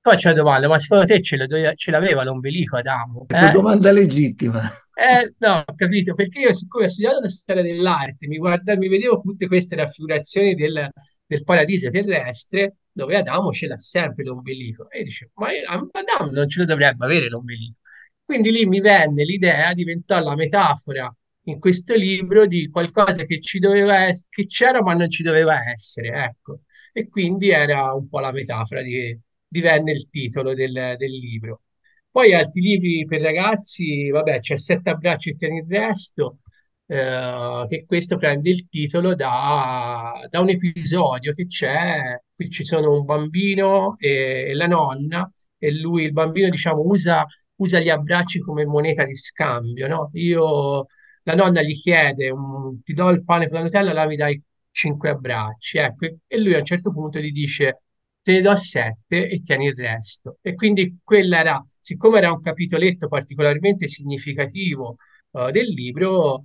Poi 0.00 0.16
c'è 0.16 0.28
la 0.30 0.34
domanda, 0.34 0.68
ma 0.68 0.78
secondo 0.78 1.04
te 1.06 1.20
ce, 1.22 1.36
lo 1.36 1.46
doveva- 1.46 1.74
ce 1.74 1.90
l'aveva 1.90 2.24
l'ombelico 2.24 2.76
Adamo? 2.76 3.26
questa 3.26 3.48
Eh? 3.48 3.50
domanda 3.50 3.92
legittima. 3.92 4.62
Eh, 4.98 5.34
no, 5.40 5.62
ho 5.66 5.74
capito, 5.74 6.14
perché 6.14 6.40
io 6.40 6.54
siccome 6.54 6.86
ho 6.86 6.88
studiato 6.88 7.20
la 7.20 7.28
storia 7.28 7.62
dell'arte, 7.62 8.26
mi 8.28 8.38
guarda, 8.38 8.76
mi 8.78 8.88
vedevo 8.88 9.20
tutte 9.20 9.46
queste 9.46 9.76
raffigurazioni 9.76 10.54
del, 10.54 10.88
del 11.26 11.44
paradiso 11.44 11.90
terrestre, 11.90 12.76
dove 12.92 13.14
Adamo 13.16 13.50
ce 13.52 13.66
l'ha 13.66 13.78
sempre 13.78 14.24
l'ombelico. 14.24 14.88
E 14.90 15.02
dice, 15.04 15.30
ma 15.34 15.52
io- 15.52 15.68
Adamo 15.92 16.30
non 16.30 16.48
ce 16.48 16.60
lo 16.60 16.64
dovrebbe 16.66 17.04
avere 17.04 17.28
l'ombelico. 17.28 17.78
Quindi 18.24 18.50
lì 18.50 18.64
mi 18.66 18.80
venne 18.80 19.24
l'idea, 19.24 19.74
diventò 19.74 20.18
la 20.20 20.34
metafora 20.34 21.14
in 21.48 21.58
questo 21.58 21.94
libro 21.94 22.46
di 22.46 22.68
qualcosa 22.70 23.24
che 23.24 23.40
ci 23.40 23.58
doveva 23.58 24.04
essere, 24.04 24.28
che 24.30 24.46
c'era 24.46 24.82
ma 24.82 24.94
non 24.94 25.10
ci 25.10 25.22
doveva 25.22 25.70
essere, 25.70 26.08
ecco. 26.24 26.60
E 26.92 27.08
quindi 27.08 27.50
era 27.50 27.92
un 27.92 28.08
po' 28.08 28.20
la 28.20 28.32
metafora 28.32 28.82
di, 28.82 29.18
divenne 29.46 29.92
il 29.92 30.08
titolo 30.10 30.54
del 30.54 30.94
del 30.98 31.10
libro. 31.10 31.62
Poi 32.10 32.32
altri 32.34 32.60
libri 32.62 33.04
per 33.04 33.20
ragazzi, 33.20 34.08
vabbè, 34.10 34.40
c'è 34.40 34.56
Sette 34.56 34.90
abbracci 34.90 35.30
e 35.30 35.36
tieni 35.36 35.58
il 35.58 35.66
resto, 35.68 36.38
eh, 36.86 37.66
che 37.68 37.84
questo 37.84 38.16
prende 38.16 38.50
il 38.50 38.68
titolo 38.68 39.14
da, 39.14 40.26
da 40.30 40.40
un 40.40 40.48
episodio 40.48 41.32
che 41.34 41.46
c'è, 41.46 42.18
qui 42.34 42.48
ci 42.50 42.64
sono 42.64 42.92
un 42.96 43.04
bambino 43.04 43.96
e, 43.98 44.46
e 44.48 44.54
la 44.54 44.66
nonna, 44.66 45.30
e 45.58 45.72
lui, 45.78 46.04
il 46.04 46.12
bambino, 46.12 46.48
diciamo, 46.48 46.80
usa, 46.82 47.24
usa 47.56 47.80
gli 47.80 47.88
abbracci 47.90 48.38
come 48.40 48.64
moneta 48.64 49.04
di 49.04 49.14
scambio, 49.14 49.86
no? 49.88 50.10
Io, 50.14 50.86
la 51.26 51.34
nonna 51.34 51.62
gli 51.62 51.74
chiede, 51.74 52.30
un- 52.30 52.82
ti 52.82 52.92
do 52.92 53.08
il 53.10 53.24
pane 53.24 53.46
con 53.48 53.58
la 53.58 53.62
Nutella, 53.64 53.92
là 53.92 54.06
mi 54.06 54.16
dai 54.16 54.40
cinque 54.70 55.10
abbracci, 55.10 55.78
ecco, 55.78 56.06
e 56.26 56.38
lui 56.40 56.54
a 56.54 56.58
un 56.58 56.64
certo 56.64 56.92
punto 56.92 57.18
gli 57.18 57.32
dice 57.32 57.82
te 58.22 58.32
ne 58.32 58.40
do 58.40 58.54
sette 58.56 59.28
e 59.28 59.40
tieni 59.42 59.66
il 59.66 59.74
resto. 59.76 60.38
E 60.42 60.54
quindi 60.54 60.98
quella 61.02 61.38
era, 61.38 61.62
siccome 61.78 62.18
era 62.18 62.32
un 62.32 62.40
capitoletto 62.40 63.08
particolarmente 63.08 63.88
significativo 63.88 64.96
eh, 65.32 65.50
del 65.52 65.66
libro, 65.68 66.42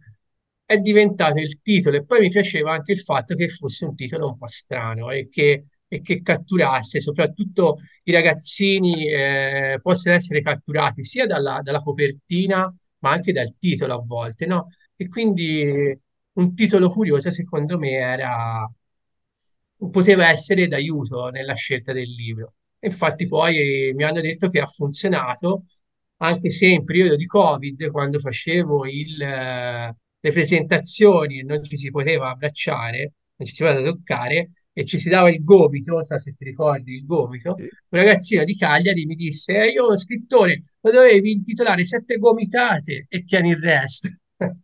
è 0.66 0.78
diventato 0.78 1.40
il 1.40 1.60
titolo 1.62 1.98
e 1.98 2.06
poi 2.06 2.22
mi 2.22 2.30
piaceva 2.30 2.72
anche 2.74 2.94
il 2.94 3.00
fatto 3.02 3.36
che 3.36 3.50
fosse 3.50 3.86
un 3.86 3.96
titolo 3.96 4.28
un 4.28 4.38
po' 4.38 4.48
strano 4.48 5.10
e 5.12 5.28
che, 5.30 5.66
e 5.88 6.02
che 6.02 6.22
catturasse 6.22 7.00
soprattutto 7.02 7.78
i 8.04 8.12
ragazzini 8.14 9.08
eh, 9.12 9.80
possono 9.82 10.16
essere 10.16 10.42
catturati 10.42 11.04
sia 11.04 11.26
dalla, 11.26 11.60
dalla 11.62 11.82
copertina 11.82 12.74
ma 13.01 13.12
anche 13.12 13.31
dal 13.31 13.55
titolo 13.58 13.93
a 13.96 14.01
volte, 14.03 14.46
no? 14.46 14.70
E 14.96 15.08
quindi 15.10 15.98
un 16.34 16.55
titolo 16.55 16.89
curioso 16.89 17.31
secondo 17.31 17.77
me 17.77 17.91
era 17.91 18.67
poteva 19.89 20.29
essere 20.29 20.67
d'aiuto 20.67 21.29
nella 21.29 21.53
scelta 21.55 21.93
del 21.93 22.10
libro. 22.10 22.53
Infatti 22.79 23.27
poi 23.27 23.91
mi 23.96 24.03
hanno 24.03 24.22
detto 24.22 24.48
che 24.48 24.60
ha 24.60 24.65
funzionato, 24.65 25.65
anche 26.17 26.50
se 26.51 26.67
in 26.67 26.84
periodo 26.84 27.15
di 27.15 27.25
Covid, 27.25 27.89
quando 27.91 28.20
facevo 28.20 28.86
il, 28.88 29.22
eh, 29.22 29.96
le 30.20 30.31
presentazioni 30.31 31.39
e 31.39 31.43
non 31.43 31.63
ci 31.63 31.77
si 31.77 31.89
poteva 31.89 32.29
abbracciare, 32.31 33.13
non 33.36 33.48
ci 33.48 33.53
si 33.55 33.63
poteva 33.63 33.84
toccare, 33.84 34.51
e 34.74 34.86
ci 34.86 34.98
si 34.98 35.10
dava 35.10 35.30
il 35.30 35.44
gomito, 35.44 35.94
non 35.94 36.06
so 36.06 36.18
se 36.20 36.34
ti 36.38 36.46
ricordi 36.46 36.94
il 36.94 37.06
gomito, 37.06 37.56
un 37.58 37.68
ragazzino 37.90 38.44
di 38.44 38.56
Cagliari 38.56 39.06
mi 39.06 39.16
disse, 39.16 39.54
eh, 39.54 39.72
io 39.72 39.98
scrittore, 39.98 40.62
lo 40.82 40.92
dovevi 40.92 41.32
intitolare 41.32 41.84
Sette 41.84 42.18
gomitate 42.18 43.06
e 43.10 43.24
tieni 43.24 43.50
il 43.50 43.58
resto. 43.58 44.10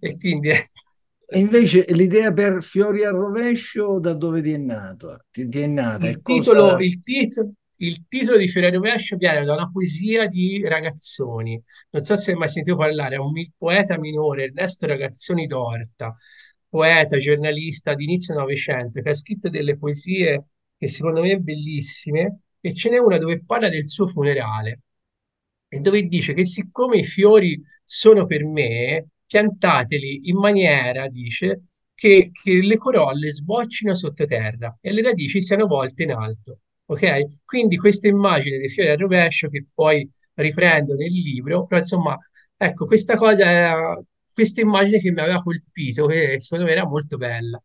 E 0.00 0.14
quindi 0.18 0.50
E 0.50 1.38
invece 1.38 1.86
l'idea 1.88 2.32
per 2.32 2.62
Fiori 2.62 3.04
al 3.04 3.14
rovescio 3.14 3.98
da 3.98 4.14
dove 4.14 4.42
ti 4.42 4.52
è 4.52 4.58
nato? 4.58 5.24
Ti, 5.30 5.48
ti 5.48 5.60
è 5.60 5.66
nata? 5.66 6.06
Il 6.06 6.20
titolo, 6.22 6.70
cosa... 6.70 6.82
il 6.82 7.00
titolo, 7.00 7.52
il 7.76 8.06
titolo 8.08 8.38
di 8.38 8.48
Fiore 8.48 8.70
Rovescio 8.70 9.16
viene 9.16 9.44
da 9.44 9.54
una 9.54 9.70
poesia 9.70 10.26
di 10.26 10.62
Ragazzoni. 10.66 11.62
Non 11.90 12.02
so 12.02 12.16
se 12.16 12.32
hai 12.32 12.36
mai 12.38 12.48
sentito 12.48 12.76
parlare, 12.76 13.16
è 13.16 13.18
un 13.18 13.32
poeta 13.56 13.98
minore, 13.98 14.44
Ernesto 14.44 14.86
Ragazzoni 14.86 15.46
d'Orta, 15.46 16.16
poeta, 16.68 17.16
giornalista 17.18 17.94
di 17.94 18.04
inizio 18.04 18.34
Novecento, 18.34 19.00
che 19.00 19.10
ha 19.10 19.14
scritto 19.14 19.48
delle 19.48 19.76
poesie 19.76 20.44
che 20.76 20.88
secondo 20.88 21.20
me 21.20 21.30
sono 21.30 21.42
bellissime, 21.42 22.40
e 22.60 22.74
ce 22.74 22.90
n'è 22.90 22.98
una 22.98 23.18
dove 23.18 23.42
parla 23.44 23.68
del 23.68 23.86
suo 23.88 24.06
funerale 24.06 24.80
e 25.68 25.80
dove 25.80 26.02
dice 26.04 26.32
che 26.34 26.44
siccome 26.44 26.98
i 26.98 27.04
fiori 27.04 27.60
sono 27.84 28.26
per 28.26 28.44
me, 28.44 29.08
piantateli 29.26 30.28
in 30.28 30.38
maniera, 30.38 31.08
dice, 31.08 31.64
che, 31.94 32.30
che 32.32 32.52
le 32.62 32.76
corolle 32.78 33.30
sboccino 33.30 33.94
sottoterra 33.94 34.78
e 34.80 34.92
le 34.92 35.02
radici 35.02 35.42
siano 35.42 35.66
volte 35.66 36.04
in 36.04 36.12
alto. 36.12 36.60
Ok? 36.86 37.44
Quindi 37.44 37.76
questa 37.76 38.08
immagine 38.08 38.56
dei 38.58 38.68
fiori 38.68 38.90
al 38.90 38.98
rovescio 38.98 39.48
che 39.48 39.66
poi 39.74 40.08
riprendo 40.34 40.94
nel 40.94 41.12
libro, 41.12 41.66
però 41.66 41.80
insomma, 41.80 42.16
ecco, 42.56 42.86
questa 42.86 43.16
cosa 43.16 43.44
era 43.50 44.02
questa 44.38 44.60
immagine 44.60 44.98
che 45.00 45.10
mi 45.10 45.20
aveva 45.20 45.42
colpito, 45.42 46.06
che 46.06 46.38
secondo 46.40 46.64
me 46.64 46.70
era 46.72 46.86
molto 46.86 47.16
bella. 47.16 47.60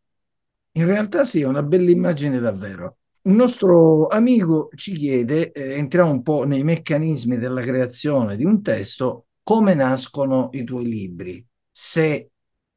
In 0.76 0.86
realtà 0.86 1.24
sì, 1.24 1.40
è 1.40 1.46
una 1.46 1.62
bella 1.62 1.90
immagine 1.90 2.38
davvero. 2.40 2.98
Un 3.22 3.36
nostro 3.36 4.06
amico 4.08 4.68
ci 4.74 4.92
chiede, 4.94 5.52
eh, 5.52 5.74
entriamo 5.76 6.10
un 6.10 6.22
po' 6.22 6.44
nei 6.44 6.62
meccanismi 6.64 7.38
della 7.38 7.62
creazione 7.62 8.36
di 8.36 8.44
un 8.44 8.60
testo, 8.62 9.28
come 9.42 9.74
nascono 9.74 10.50
i 10.52 10.64
tuoi 10.64 10.84
libri? 10.86 11.44
Se, 11.70 12.30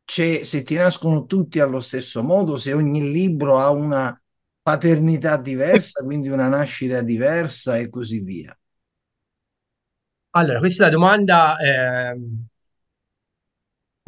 c'è- 0.06 0.44
se 0.44 0.64
ti 0.64 0.76
nascono 0.76 1.26
tutti 1.26 1.60
allo 1.60 1.80
stesso 1.80 2.24
modo, 2.24 2.56
se 2.58 2.74
ogni 2.74 3.12
libro 3.12 3.60
ha 3.60 3.72
una 3.72 4.20
paternità 4.62 5.38
diversa, 5.38 6.04
quindi 6.04 6.30
una 6.30 6.48
nascita 6.48 7.02
diversa 7.02 7.78
e 7.78 7.90
così 7.90 8.20
via. 8.22 8.58
Allora, 10.32 10.60
questa 10.60 10.84
è 10.84 10.86
la 10.88 10.92
domanda 10.94 11.58
ehm, 11.58 12.46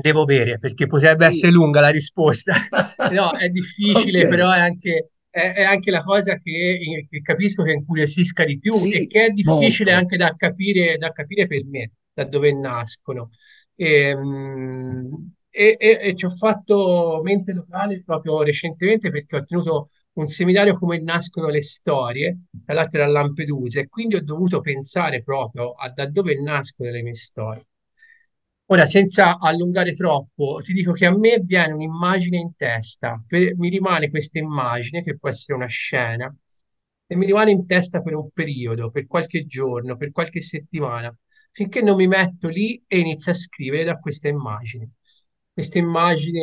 devo 0.01 0.25
bere 0.25 0.57
perché 0.59 0.87
potrebbe 0.87 1.25
Sì. 1.25 1.27
essere 1.27 1.51
lunga 1.51 1.81
la 1.81 1.89
risposta. 1.89 2.53
No, 3.07 3.35
è 3.35 3.49
difficile, 3.49 4.25
Ok, 4.25 4.27
però 4.27 4.51
è 4.51 4.59
anche, 4.59 5.11
è, 5.29 5.53
è 5.55 5.63
anche 5.63 5.89
la 5.91 6.03
cosa 6.03 6.37
che, 6.37 7.05
che 7.09 7.21
capisco 7.21 7.63
che 7.63 7.71
incuriosisca 7.71 8.45
di 8.45 8.59
più 8.59 8.85
e 8.87 9.05
sì, 9.05 9.07
che 9.07 9.25
è 9.25 9.29
difficile 9.31 9.91
molto. 9.91 9.93
anche 9.93 10.15
da 10.17 10.35
capire, 10.35 10.97
da 10.97 11.11
capire 11.11 11.47
per 11.47 11.65
me, 11.65 11.91
da 12.13 12.25
dove 12.25 12.53
nascono. 12.53 13.31
Ehm, 13.75 15.33
E, 15.51 15.75
e- 15.79 15.97
e 16.01 16.15
ci 16.15 16.25
ho 16.25 16.29
fatto 16.29 17.21
mente 17.23 17.53
locale 17.53 18.03
proprio 18.03 18.43
recentemente 18.43 19.09
perché 19.09 19.37
ho 19.37 19.43
tenuto 19.43 19.89
un 20.13 20.27
seminario 20.27 20.77
come 20.77 20.99
nascono 21.01 21.47
le 21.49 21.63
storie, 21.63 22.43
tra 22.63 22.75
l'altro 22.75 22.99
era 22.99 23.07
a 23.09 23.11
Lampedusa, 23.11 23.79
e 23.79 23.87
quindi 23.87 24.13
ho 24.15 24.23
dovuto 24.23 24.61
pensare 24.61 25.23
proprio 25.23 25.71
a 25.73 25.89
da 25.89 26.05
dove 26.05 26.39
nascono 26.39 26.91
le 26.91 27.01
mie 27.01 27.15
storie. 27.15 27.65
Ora, 28.71 28.85
senza 28.85 29.37
allungare 29.39 29.93
troppo, 29.93 30.59
ti 30.63 30.73
dico 30.73 30.91
che 30.93 31.05
a 31.07 31.15
me 31.17 31.39
viene 31.43 31.73
un'immagine 31.73 32.37
in 32.37 32.55
testa, 32.55 33.21
per- 33.27 33.55
mi 33.57 33.67
rimane 33.69 34.09
questa 34.09 34.37
immagine, 34.39 35.01
che 35.03 35.17
può 35.17 35.27
essere 35.29 35.55
una 35.57 35.67
scena, 35.67 36.33
e 37.07 37.15
mi 37.15 37.25
rimane 37.25 37.51
in 37.51 37.65
testa 37.65 38.01
per 38.01 38.13
un 38.15 38.29
periodo, 38.31 38.91
per 38.91 39.07
qualche 39.07 39.45
giorno, 39.45 39.97
per 39.97 40.11
qualche 40.11 40.41
settimana, 40.41 41.13
finché 41.51 41.81
non 41.81 41.95
mi 41.95 42.07
metto 42.07 42.47
lì 42.47 42.81
e 42.87 42.99
inizio 42.99 43.31
a 43.31 43.35
scrivere 43.35 43.83
da 43.83 43.97
questa 43.99 44.27
immagine. 44.27 44.89
Questa 45.59 45.77
immagine 45.77 46.39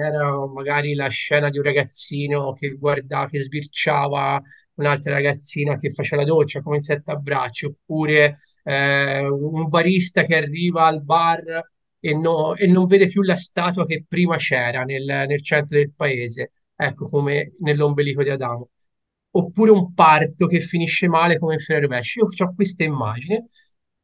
era 0.00 0.46
magari 0.46 0.94
la 0.94 1.08
scena 1.08 1.50
di 1.50 1.58
un 1.58 1.64
ragazzino 1.64 2.52
che 2.52 2.70
guardava, 2.76 3.26
che 3.26 3.42
sbirciava 3.42 4.40
un'altra 4.74 5.12
ragazzina 5.14 5.74
che 5.76 5.90
faceva 5.90 6.22
la 6.22 6.28
doccia 6.28 6.62
come 6.62 6.76
in 6.76 6.82
sette 6.82 7.10
abbracci, 7.10 7.66
oppure 7.66 8.36
eh, 8.62 9.26
un 9.26 9.68
barista 9.68 10.22
che 10.22 10.36
arriva 10.36 10.86
al 10.86 11.02
bar 11.02 11.68
e, 11.98 12.14
no- 12.14 12.54
e 12.54 12.66
non 12.68 12.86
vede 12.86 13.08
più 13.08 13.22
la 13.22 13.34
statua 13.34 13.84
che 13.84 14.04
prima 14.06 14.36
c'era 14.36 14.84
nel, 14.84 15.04
nel 15.04 15.42
centro 15.42 15.76
del 15.76 15.92
paese, 15.92 16.52
ecco 16.76 17.08
come 17.08 17.50
nell'ombelico 17.60 18.22
di 18.22 18.30
Adamo 18.30 18.68
oppure 19.32 19.70
un 19.72 19.92
parto 19.94 20.46
che 20.46 20.60
finisce 20.60 21.08
male 21.08 21.38
come 21.38 21.54
in 21.54 21.60
Fenerbahce. 21.60 22.20
Io 22.20 22.26
ho 22.26 22.54
questa 22.54 22.84
immagine 22.84 23.46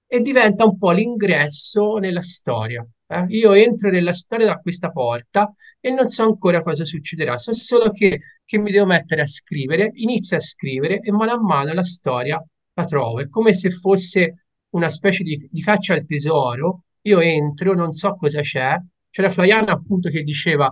e 0.07 0.21
diventa 0.21 0.65
un 0.65 0.77
po' 0.77 0.91
l'ingresso 0.93 1.97
nella 1.99 2.21
storia. 2.23 2.85
Eh. 3.07 3.25
Io 3.29 3.53
entro 3.53 3.91
nella 3.91 4.13
storia 4.13 4.47
da 4.47 4.57
questa 4.59 4.91
porta 4.91 5.53
e 5.81 5.91
non 5.91 6.07
so 6.07 6.25
ancora 6.25 6.63
cosa 6.63 6.85
succederà, 6.85 7.37
so 7.39 7.53
solo 7.53 7.91
che, 7.93 8.21
che 8.45 8.59
mi 8.59 8.71
devo 8.71 8.87
mettere 8.87 9.23
a 9.23 9.27
scrivere, 9.27 9.91
inizio 9.95 10.37
a 10.37 10.41
scrivere 10.41 11.01
e 11.01 11.13
mano 11.13 11.33
a 11.33 11.41
mano 11.41 11.73
la 11.73 11.85
storia 11.85 12.43
la 12.75 12.85
trovo. 12.85 13.21
È 13.21 13.29
come 13.29 13.55
se 13.55 13.71
fosse 13.71 14.47
una 14.71 14.91
specie 14.91 15.23
di, 15.23 15.49
di 15.51 15.63
caccia 15.63 15.95
al 15.95 16.05
tesoro. 16.07 16.83
Io 17.03 17.21
entro, 17.21 17.75
non 17.75 17.93
so 17.93 18.15
cosa 18.17 18.41
c'è. 18.41 18.77
C'era 19.11 19.31
Flaiana 19.31 19.73
appunto 19.73 20.09
che 20.09 20.23
diceva 20.23 20.69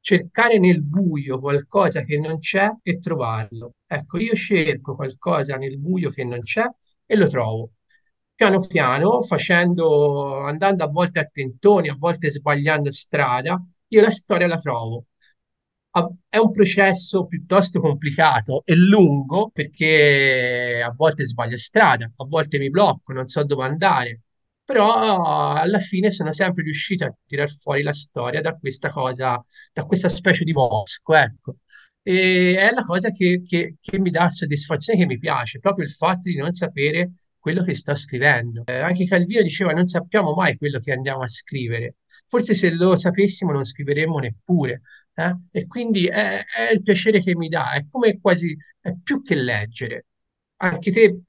cercare 0.00 0.58
nel 0.58 0.82
buio 0.84 1.40
qualcosa 1.40 2.02
che 2.02 2.18
non 2.18 2.38
c'è 2.38 2.70
e 2.82 2.98
trovarlo. 2.98 3.74
Ecco, 3.86 4.18
io 4.18 4.34
cerco 4.34 4.94
qualcosa 4.94 5.56
nel 5.56 5.78
buio 5.78 6.10
che 6.10 6.24
non 6.24 6.42
c'è 6.42 6.64
e 7.06 7.16
lo 7.16 7.28
trovo. 7.28 7.72
Piano 8.36 8.60
piano, 8.60 9.20
facendo, 9.22 10.38
andando 10.44 10.84
a 10.84 10.88
volte 10.88 11.18
a 11.18 11.24
tentoni, 11.24 11.88
a 11.88 11.96
volte 11.98 12.30
sbagliando 12.30 12.92
strada, 12.92 13.60
io 13.88 14.00
la 14.00 14.10
storia 14.10 14.46
la 14.46 14.58
trovo. 14.58 15.06
È 16.28 16.36
un 16.36 16.50
processo 16.50 17.24
piuttosto 17.26 17.80
complicato 17.80 18.60
e 18.66 18.74
lungo 18.76 19.48
perché 19.50 20.82
a 20.84 20.92
volte 20.94 21.24
sbaglio 21.24 21.56
strada, 21.56 22.04
a 22.14 22.24
volte 22.26 22.58
mi 22.58 22.68
blocco, 22.68 23.14
non 23.14 23.26
so 23.28 23.42
dove 23.44 23.64
andare, 23.64 24.20
però 24.62 25.54
alla 25.54 25.78
fine 25.78 26.10
sono 26.10 26.32
sempre 26.32 26.62
riuscito 26.64 27.06
a 27.06 27.14
tirar 27.26 27.50
fuori 27.50 27.82
la 27.82 27.94
storia 27.94 28.42
da 28.42 28.54
questa 28.58 28.90
cosa, 28.90 29.42
da 29.72 29.84
questa 29.84 30.10
specie 30.10 30.44
di 30.44 30.52
bosco, 30.52 31.14
ecco. 31.14 31.56
E 32.02 32.56
è 32.58 32.70
la 32.72 32.84
cosa 32.84 33.08
che, 33.10 33.40
che- 33.42 33.76
che 33.80 33.98
mi 33.98 34.10
dà 34.10 34.28
soddisfazione, 34.30 34.98
che 35.00 35.06
mi 35.06 35.18
piace, 35.18 35.58
proprio 35.60 35.86
il 35.86 35.92
fatto 35.92 36.28
di 36.28 36.36
non 36.36 36.52
sapere 36.52 37.12
quello 37.46 37.62
che 37.62 37.76
sto 37.76 37.94
scrivendo. 37.94 38.64
Eh, 38.66 38.80
anche 38.80 39.06
Calvino 39.06 39.40
diceva 39.40 39.70
non 39.72 39.86
sappiamo 39.86 40.34
mai 40.34 40.56
quello 40.56 40.80
che 40.80 40.90
andiamo 40.90 41.22
a 41.22 41.28
scrivere. 41.28 41.94
Forse 42.26 42.54
se 42.54 42.70
lo 42.72 42.96
sapessimo 42.96 43.52
non 43.52 43.64
scriveremmo 43.64 44.18
neppure. 44.18 44.82
eh? 45.14 45.36
E 45.52 45.66
quindi 45.68 46.06
è, 46.06 46.42
è 46.44 46.72
il 46.72 46.82
piacere 46.82 47.20
che 47.20 47.36
mi 47.36 47.46
dà, 47.48 47.74
è 47.74 47.86
come 47.88 48.18
quasi, 48.20 48.56
è 48.80 48.92
più 49.00 49.22
che 49.22 49.36
leggere. 49.36 50.06
Anche 50.56 50.90
te, 50.90 51.20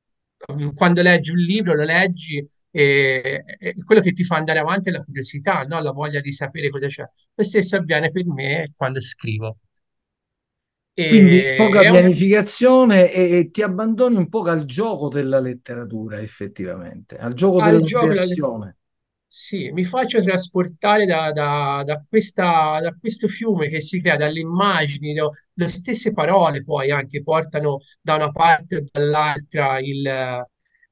mm, 0.52 0.70
quando 0.74 1.04
leggi 1.04 1.30
un 1.32 1.38
libro, 1.38 1.76
lo 1.76 1.84
leggi 1.84 2.44
e, 2.72 3.44
e 3.60 3.76
quello 3.84 4.02
che 4.02 4.14
ti 4.14 4.24
fa 4.24 4.38
andare 4.38 4.58
avanti 4.60 4.90
è 4.90 4.92
la 4.92 5.04
curiosità, 5.04 5.62
no? 5.66 5.80
La 5.82 5.92
voglia 5.92 6.20
di 6.20 6.32
sapere 6.34 6.70
cosa 6.70 6.88
c'è. 6.88 7.04
Lo 7.36 7.44
stesso 7.44 7.76
avviene 7.76 8.10
per 8.12 8.26
me 8.26 8.72
quando 8.76 9.00
scrivo. 9.02 9.60
Quindi 11.06 11.52
E, 11.52 11.54
poca 11.54 11.86
è 11.86 11.90
un 11.90 12.02
pianificazione 12.02 13.12
e, 13.14 13.50
ti 13.52 13.62
abbandoni 13.62 14.16
un 14.18 14.28
po' 14.30 14.42
al 14.44 14.66
gioco 14.66 15.08
della 15.08 15.40
letteratura, 15.40 16.20
effettivamente, 16.20 17.18
al 17.18 17.34
gioco 17.34 17.62
al 17.66 17.82
della 17.82 17.82
gioco, 17.82 18.14
la- 18.14 18.26
creazione. 18.26 18.78
sì, 19.30 19.70
mi 19.72 19.84
faccio 19.84 20.22
trasportare 20.22 21.06
da, 21.06 21.32
da- 21.32 21.84
da 21.86 22.04
questa- 22.08 22.80
da 22.82 22.96
questo 23.00 23.28
fiume 23.28 23.70
che 23.70 23.82
si 23.82 24.00
crea, 24.02 24.16
dalle 24.18 24.40
immagini, 24.40 25.14
lo- 25.16 25.32
le 25.54 25.68
stesse 25.68 26.12
parole 26.14 26.64
poi 26.64 26.92
anche 26.92 27.22
portano 27.22 27.80
da 28.02 28.16
una 28.16 28.32
parte 28.32 28.78
o 28.78 28.84
dall'altra 28.92 29.80
il, 29.80 30.46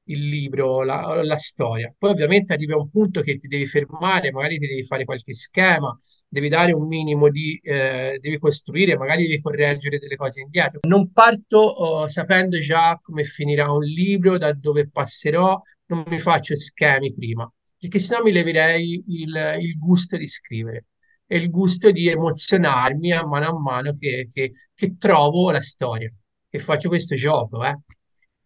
il 0.06 0.28
libro, 0.28 0.82
la, 0.82 1.22
la 1.22 1.36
storia. 1.36 1.92
Poi 1.96 2.10
ovviamente 2.10 2.52
arrivi 2.52 2.72
a 2.72 2.76
un 2.76 2.90
punto 2.90 3.20
che 3.20 3.38
ti 3.38 3.48
devi 3.48 3.66
fermare, 3.66 4.30
magari 4.32 4.58
ti 4.58 4.66
devi 4.66 4.82
fare 4.84 5.04
qualche 5.04 5.32
schema, 5.34 5.96
devi 6.28 6.48
dare 6.48 6.72
un 6.72 6.86
minimo 6.86 7.28
di, 7.30 7.58
eh, 7.62 8.18
devi 8.20 8.38
costruire, 8.38 8.96
magari 8.96 9.26
devi 9.26 9.40
correggere 9.40 9.98
delle 9.98 10.16
cose 10.16 10.40
indietro. 10.40 10.80
Non 10.82 11.10
parto, 11.12 11.58
oh, 11.58 12.08
sapendo 12.08 12.58
già 12.58 12.98
come 13.02 13.24
finirà 13.24 13.70
un 13.72 13.82
libro, 13.84 14.38
da 14.38 14.52
dove 14.52 14.88
passerò, 14.88 15.60
non 15.86 16.04
mi 16.06 16.18
faccio 16.18 16.54
schemi 16.56 17.12
prima 17.14 17.50
perché 17.78 17.98
sennò 17.98 18.22
mi 18.22 18.32
leverei 18.32 19.04
il, 19.08 19.56
il 19.60 19.78
gusto 19.78 20.16
di 20.16 20.26
scrivere 20.26 20.86
e 21.26 21.36
il 21.38 21.50
gusto 21.50 21.90
di 21.90 22.08
emozionarmi 22.08 23.12
a 23.12 23.26
mano 23.26 23.48
a 23.48 23.60
mano 23.60 23.96
che, 23.96 24.28
che- 24.32 24.52
che 24.74 24.96
trovo 24.96 25.50
la 25.50 25.60
storia, 25.60 26.12
che 26.48 26.58
faccio 26.58 26.88
questo 26.88 27.14
gioco, 27.16 27.64
eh. 27.64 27.76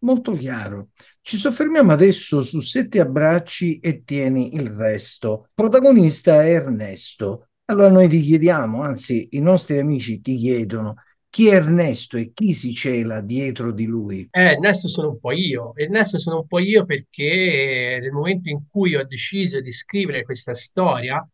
Molto 0.02 0.32
chiaro. 0.32 0.88
Ci 1.20 1.36
soffermiamo 1.36 1.92
adesso 1.92 2.40
su 2.42 2.60
Sette 2.60 3.00
abbracci 3.00 3.80
e 3.80 4.02
tieni 4.02 4.54
il 4.54 4.70
resto. 4.70 5.48
Protagonista 5.54 6.42
è 6.42 6.52
Ernesto. 6.54 7.48
Allora 7.66 7.90
noi 7.90 8.08
ti 8.08 8.20
chiediamo, 8.20 8.82
anzi 8.82 9.28
i 9.32 9.40
nostri 9.40 9.78
amici 9.78 10.20
ti 10.20 10.36
chiedono, 10.36 10.94
chi 11.28 11.48
è 11.48 11.54
Ernesto 11.54 12.16
e 12.16 12.32
chi 12.32 12.54
si 12.54 12.72
cela 12.72 13.20
dietro 13.20 13.72
di 13.72 13.84
lui? 13.84 14.26
Eh, 14.30 14.52
Ernesto 14.52 14.88
sono 14.88 15.10
un 15.10 15.20
po' 15.20 15.32
io, 15.32 15.72
Ernesto 15.76 16.18
sono 16.18 16.38
un 16.38 16.46
po' 16.46 16.58
io 16.58 16.84
perché 16.84 17.98
nel 18.00 18.10
momento 18.10 18.48
in 18.48 18.62
cui 18.68 18.96
ho 18.96 19.04
deciso 19.06 19.60
di 19.60 19.70
scrivere 19.70 20.24
questa 20.24 20.54
storia 20.54 21.24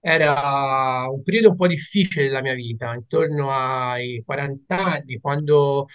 era 0.00 1.06
un 1.10 1.22
periodo 1.22 1.50
un 1.50 1.56
po' 1.56 1.66
difficile 1.66 2.26
della 2.26 2.40
mia 2.40 2.54
vita, 2.54 2.94
intorno 2.94 3.50
ai 3.50 4.22
40 4.24 4.76
anni, 4.76 5.18
quando 5.20 5.88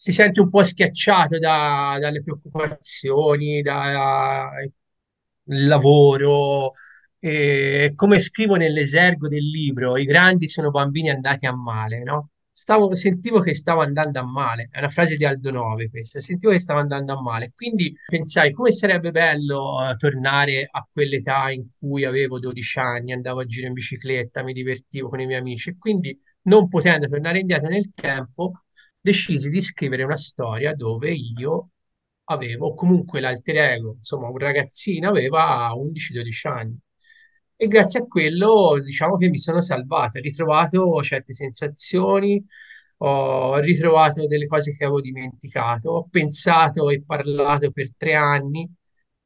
si 0.00 0.12
sente 0.12 0.40
un 0.40 0.48
po' 0.48 0.64
schiacciato 0.64 1.38
da- 1.38 1.98
dalle 2.00 2.22
preoccupazioni, 2.22 3.60
dal 3.60 4.72
lavoro. 5.44 6.72
E 7.18 7.92
come 7.94 8.18
scrivo 8.18 8.54
nell'esergo 8.56 9.28
del 9.28 9.44
libro, 9.46 9.98
i 9.98 10.04
grandi 10.06 10.48
sono 10.48 10.70
bambini 10.70 11.10
andati 11.10 11.44
a 11.46 11.54
male, 11.54 12.02
no? 12.02 12.30
Stavo, 12.50 12.94
sentivo 12.94 13.40
che 13.40 13.54
stavo 13.54 13.82
andando 13.82 14.20
a 14.20 14.24
male, 14.24 14.68
è 14.70 14.78
una 14.78 14.88
frase 14.88 15.16
di 15.18 15.24
Aldo 15.26 15.50
Nove 15.50 15.90
questa, 15.90 16.20
sentivo 16.20 16.52
che 16.52 16.60
stavo 16.60 16.80
andando 16.80 17.12
a 17.14 17.20
male, 17.20 17.52
quindi 17.54 17.94
pensai 18.06 18.52
come 18.52 18.70
sarebbe 18.72 19.10
bello 19.10 19.76
eh, 19.86 19.96
tornare 19.96 20.66
a 20.70 20.86
quell'età 20.90 21.50
in 21.50 21.66
cui 21.78 22.04
avevo 22.04 22.38
12 22.38 22.78
anni, 22.78 23.12
andavo 23.12 23.40
a 23.40 23.44
giro 23.46 23.66
in 23.66 23.72
bicicletta, 23.74 24.42
mi 24.42 24.52
divertivo 24.54 25.08
con 25.10 25.20
i 25.20 25.26
miei 25.26 25.40
amici 25.40 25.70
e 25.70 25.76
quindi 25.78 26.18
non 26.42 26.68
potendo 26.68 27.06
tornare 27.06 27.38
indietro 27.40 27.68
nel 27.68 27.92
tempo, 27.94 28.52
decisi 29.00 29.48
di 29.48 29.60
scrivere 29.60 30.02
una 30.04 30.16
storia 30.16 30.74
dove 30.74 31.12
io 31.12 31.70
avevo, 32.24 32.74
comunque 32.74 33.20
l'alter 33.20 33.56
ego, 33.56 33.94
insomma 33.96 34.28
un 34.28 34.38
ragazzino 34.38 35.08
aveva 35.08 35.72
11-12 35.74 36.48
anni. 36.48 36.78
E 37.56 37.66
grazie 37.66 38.00
a 38.00 38.06
quello 38.06 38.78
diciamo 38.82 39.16
che 39.16 39.28
mi 39.28 39.38
sono 39.38 39.60
salvato, 39.60 40.18
ho 40.18 40.20
ritrovato 40.22 41.02
certe 41.02 41.34
sensazioni, 41.34 42.42
ho 42.98 43.58
ritrovato 43.58 44.26
delle 44.26 44.46
cose 44.46 44.74
che 44.76 44.84
avevo 44.84 45.00
dimenticato, 45.00 45.90
ho 45.90 46.08
pensato 46.08 46.88
e 46.90 47.02
parlato 47.04 47.70
per 47.70 47.94
tre 47.96 48.14
anni 48.14 48.70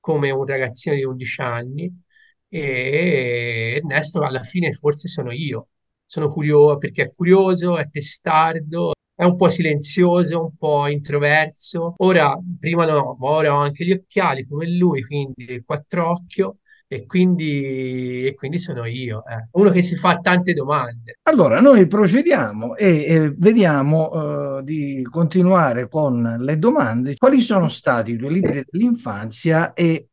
come 0.01 0.31
un 0.31 0.45
ragazzino 0.45 0.95
di 0.97 1.05
11 1.05 1.41
anni 1.41 2.03
e 2.49 3.75
Ernesto 3.77 4.21
alla 4.23 4.43
fine 4.43 4.73
forse 4.73 5.09
sono 5.09 5.33
io, 5.33 5.69
sono 6.05 6.29
curioso 6.31 6.79
perché 6.79 7.03
è 7.05 7.15
curioso, 7.15 7.79
è 7.79 7.89
testardo, 7.91 8.94
è 9.15 9.25
un 9.25 9.37
po' 9.37 9.49
silenzioso, 9.49 10.43
un 10.43 10.57
po' 10.57 10.89
introverso. 10.89 11.95
Ora, 11.99 12.37
prima 12.59 12.85
no, 12.85 13.17
ma 13.19 13.29
ora 13.29 13.55
ho 13.55 13.59
anche 13.59 13.85
gli 13.85 13.93
occhiali 13.93 14.47
come 14.47 14.69
lui, 14.69 15.03
quindi 15.03 15.45
il 15.45 15.63
quattrocchio 15.65 16.59
e 16.87 17.07
quindi, 17.07 18.27
e 18.27 18.35
quindi 18.35 18.59
sono 18.59 18.85
io, 18.85 19.25
eh. 19.27 19.49
Uno 19.53 19.71
che 19.71 19.83
si 19.83 19.97
fa 19.97 20.19
tante 20.19 20.53
domande. 20.53 21.19
Allora, 21.23 21.61
noi 21.61 21.87
procediamo 21.87 22.77
e, 22.77 23.05
e 23.05 23.35
vediamo 23.37 24.59
eh, 24.59 24.63
di 24.65 25.07
continuare 25.11 25.89
con 25.89 26.37
le 26.41 26.59
domande. 26.59 27.17
Quali 27.17 27.41
sono 27.41 27.69
stati 27.69 28.13
i 28.13 28.17
tuoi 28.17 28.35
libri 28.35 28.65
dell'infanzia 28.69 29.73
e 29.73 30.09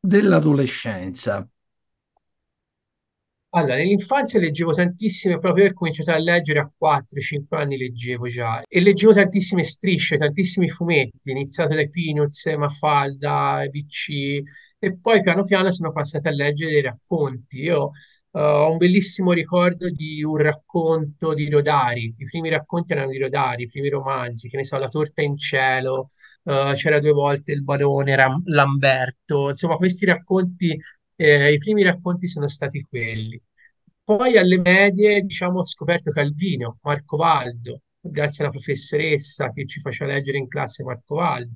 dell'adolescenza? 0.00 1.46
Allora, 3.52 3.74
nell'infanzia 3.74 4.38
leggevo 4.38 4.72
tantissime, 4.72 5.40
proprio 5.40 5.64
io 5.64 5.70
ho 5.70 5.74
cominciato 5.74 6.12
a 6.12 6.18
leggere 6.18 6.60
a 6.60 6.70
4-5 6.76 7.58
anni 7.58 7.76
leggevo 7.76 8.28
già 8.28 8.62
e 8.62 8.80
leggevo 8.80 9.12
tantissime 9.12 9.64
strisce, 9.64 10.16
tantissimi 10.18 10.68
fumetti, 10.70 11.30
iniziato 11.32 11.74
dai 11.74 11.90
Peanuts, 11.90 12.46
Mafalda, 12.56 13.54
ABC 13.62 14.08
e 14.78 14.96
poi 14.98 15.20
piano 15.20 15.42
piano 15.44 15.72
sono 15.72 15.90
passato 15.90 16.28
a 16.28 16.30
leggere 16.30 16.70
dei 16.70 16.82
racconti. 16.82 17.58
Io 17.58 17.90
eh, 18.30 18.40
ho 18.40 18.70
un 18.70 18.76
bellissimo 18.76 19.32
ricordo 19.32 19.90
di 19.90 20.22
un 20.22 20.36
racconto 20.36 21.34
di 21.34 21.50
Rodari, 21.50 22.14
i 22.18 22.24
primi 22.26 22.50
racconti 22.50 22.92
erano 22.92 23.10
di 23.10 23.18
Rodari, 23.18 23.64
i 23.64 23.66
primi 23.68 23.88
romanzi, 23.88 24.48
che 24.48 24.58
ne 24.58 24.64
so, 24.64 24.78
La 24.78 24.86
torta 24.88 25.22
in 25.22 25.36
cielo, 25.36 26.10
eh, 26.44 26.72
c'era 26.76 27.00
due 27.00 27.10
volte 27.12 27.50
il 27.50 27.64
barone 27.64 28.14
Ram- 28.14 28.42
Lamberto, 28.46 29.48
insomma 29.48 29.74
questi 29.76 30.04
racconti 30.06 30.78
eh, 31.22 31.52
i 31.52 31.58
primi 31.58 31.82
racconti 31.82 32.26
sono 32.28 32.48
stati 32.48 32.86
quelli. 32.88 33.40
Poi 34.02 34.36
alle 34.36 34.58
medie, 34.58 35.20
diciamo, 35.22 35.60
ho 35.60 35.64
scoperto 35.66 36.10
Calvino, 36.10 36.78
Marco 36.82 37.16
Valdo, 37.16 37.82
grazie 38.00 38.42
alla 38.44 38.52
professoressa 38.52 39.52
che 39.52 39.66
ci 39.66 39.80
faceva 39.80 40.12
leggere 40.12 40.38
in 40.38 40.48
classe 40.48 40.82
Marco 40.82 41.16
Valdo, 41.16 41.52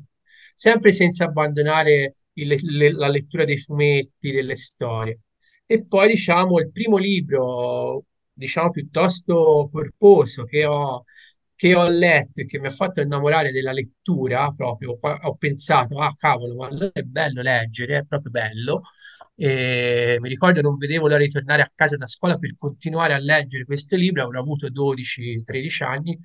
sempre 0.55 0.92
senza 0.92 1.24
abbandonare 1.24 2.16
il- 2.35 2.57
le- 2.77 2.92
la 2.92 3.09
lettura 3.09 3.44
dei 3.44 3.59
fumetti, 3.59 4.31
delle 4.31 4.55
storie. 4.57 5.20
E 5.66 5.85
poi, 5.87 6.09
diciamo, 6.09 6.59
il 6.61 6.70
primo 6.70 6.96
libro, 6.98 8.05
diciamo, 8.33 8.70
piuttosto 8.70 9.68
corposo 9.72 10.44
che 10.44 10.64
ho, 10.66 11.05
che 11.57 11.74
ho 11.74 11.88
letto 11.88 12.40
e 12.42 12.46
che 12.46 12.59
mi 12.61 12.66
ha 12.66 12.70
fatto 12.70 13.00
innamorare 13.00 13.50
della 13.50 13.72
lettura, 13.72 14.53
proprio, 14.57 14.98
ho 15.00 15.35
pensato, 15.37 15.98
ah, 16.00 16.14
cavolo, 16.18 16.55
ma 16.57 16.68
è 16.92 17.03
bello 17.03 17.42
leggere, 17.42 17.98
è 17.98 18.05
proprio 18.05 18.31
bello 18.31 18.83
e 19.37 20.16
mi 20.20 20.29
ricordo 20.29 20.61
non 20.61 20.77
vedevo 20.77 21.09
l'ora 21.09 21.18
di 21.23 21.29
tornare 21.31 21.62
a 21.62 21.70
casa 21.75 21.97
da 21.97 22.07
scuola 22.07 22.38
per 22.38 22.55
continuare 22.57 23.14
a 23.14 23.18
leggere 23.18 23.64
questo 23.64 23.97
libro, 23.97 24.23
avrò 24.25 24.40
avuto 24.40 24.68
12-13 24.70 25.83
anni, 25.83 26.18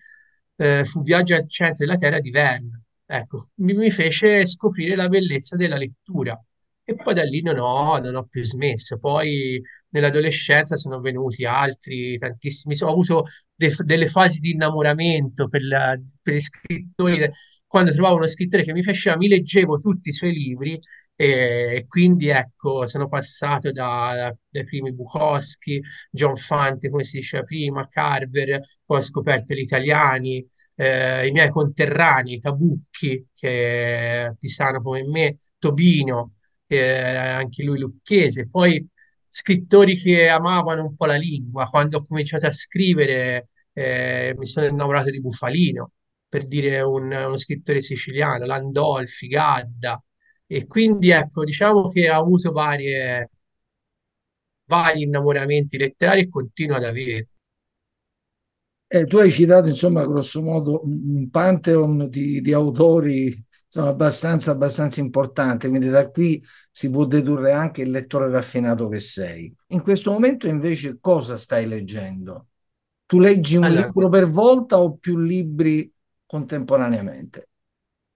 eh, 0.57 0.83
fu 0.85 1.01
Viaggio 1.03 1.35
al 1.35 1.47
centro 1.49 1.85
della 1.85 1.97
Terra 1.97 2.19
di 2.19 2.29
Verne. 2.31 2.83
Ecco, 3.05 3.49
mi, 3.55 3.73
mi 3.73 3.89
fece 3.89 4.45
scoprire 4.45 4.95
la 4.95 5.07
bellezza 5.09 5.55
della 5.55 5.77
lettura 5.77 6.39
e 6.83 6.95
poi 6.95 7.13
da 7.13 7.23
lì 7.23 7.41
non 7.41 7.57
ho, 7.59 7.97
non 7.99 8.15
ho 8.15 8.25
più 8.25 8.43
smesso. 8.43 8.97
Poi 8.99 9.61
nell'adolescenza 9.89 10.75
sono 10.75 10.99
venuti 10.99 11.45
altri, 11.45 12.15
tantissimi, 12.17 12.75
ho 12.81 12.89
avuto 12.89 13.25
de- 13.55 13.73
delle 13.83 14.07
fasi 14.07 14.39
di 14.39 14.51
innamoramento 14.51 15.47
per, 15.47 15.63
la- 15.63 15.99
per 16.21 16.33
gli 16.35 16.41
scrittori. 16.41 17.29
Quando 17.65 17.91
trovavo 17.93 18.15
uno 18.15 18.27
scrittore 18.27 18.63
che 18.63 18.73
mi 18.73 18.81
piaceva, 18.81 19.15
mi 19.17 19.27
leggevo 19.27 19.77
tutti 19.79 20.09
i 20.09 20.13
suoi 20.13 20.33
libri 20.33 20.79
e 21.21 21.85
quindi 21.87 22.29
ecco, 22.29 22.87
sono 22.87 23.09
passato 23.09 23.71
da- 23.73 24.33
dai 24.49 24.63
primi 24.63 24.93
Bukowski, 24.93 25.81
John 26.09 26.35
Fante, 26.37 26.89
come 26.89 27.03
si 27.03 27.17
diceva 27.17 27.43
prima, 27.43 27.87
Carver, 27.89 28.61
poi 28.85 28.97
ho 28.99 29.01
scoperto 29.01 29.53
gli 29.53 29.59
italiani, 29.59 30.45
eh, 30.75 31.27
i 31.27 31.31
miei 31.31 31.49
conterranei, 31.49 32.39
Tabucchi, 32.39 33.27
che 33.33 34.25
è 34.27 34.33
pisano 34.39 34.81
come 34.81 35.03
me, 35.05 35.39
Tobino, 35.57 36.35
che 36.65 36.79
è 37.03 37.15
anche 37.17 37.63
lui 37.63 37.79
lucchese, 37.79 38.47
poi 38.49 38.87
scrittori 39.27 39.97
che 39.97 40.27
amavano 40.29 40.83
un 40.85 40.95
po' 40.95 41.05
la 41.05 41.15
lingua. 41.15 41.67
Quando 41.69 41.97
ho 41.97 42.01
cominciato 42.03 42.45
a 42.47 42.51
scrivere, 42.51 43.49
eh, 43.73 44.33
mi 44.37 44.45
sono 44.45 44.65
innamorato 44.67 45.09
di 45.11 45.19
Bufalino, 45.21 45.91
per 46.29 46.47
dire 46.47 46.79
un- 46.81 47.11
uno 47.11 47.37
scrittore 47.37 47.81
siciliano, 47.81 48.45
Landolfi, 48.45 49.27
Gadda. 49.27 50.01
E 50.51 50.65
quindi 50.67 51.11
ecco, 51.11 51.43
diciamo 51.45 51.89
che 51.89 52.09
ha 52.09 52.17
avuto 52.17 52.51
varie, 52.51 53.29
vari 54.69 55.01
innamoramenti 55.01 55.77
letterari 55.77 56.21
e 56.21 56.29
continua 56.29 56.77
ad 56.77 56.85
avere. 56.85 57.27
Eh, 58.91 59.05
tu 59.05 59.17
hai 59.17 59.31
citato, 59.31 59.67
insomma, 59.67 60.03
grosso 60.05 60.41
modo 60.41 60.81
un 60.83 60.97
un 61.19 61.29
pantheon 61.29 62.09
di, 62.09 62.41
di 62.41 62.53
autori 62.53 63.25
insomma, 63.65 63.89
abbastanza, 63.89 64.51
abbastanza 64.51 64.99
importante, 64.99 65.67
quindi 65.69 65.89
da 65.89 66.09
qui 66.09 66.43
si 66.71 66.89
può 66.89 67.05
dedurre 67.05 67.51
anche 67.51 67.83
il 67.83 67.91
lettore 67.91 68.29
raffinato 68.31 68.87
che 68.89 68.99
sei. 68.99 69.53
In 69.67 69.81
questo 69.83 70.11
momento 70.11 70.47
invece 70.47 70.97
cosa 70.99 71.37
stai 71.37 71.67
leggendo? 71.67 72.47
Tu 73.05 73.19
leggi 73.19 73.57
un 73.57 73.67
Allora, 73.67 73.93
libro 73.93 74.09
per 74.09 74.27
volta 74.29 74.79
o 74.79 74.95
più 74.97 75.17
libri 75.19 75.91
contemporaneamente? 76.25 77.48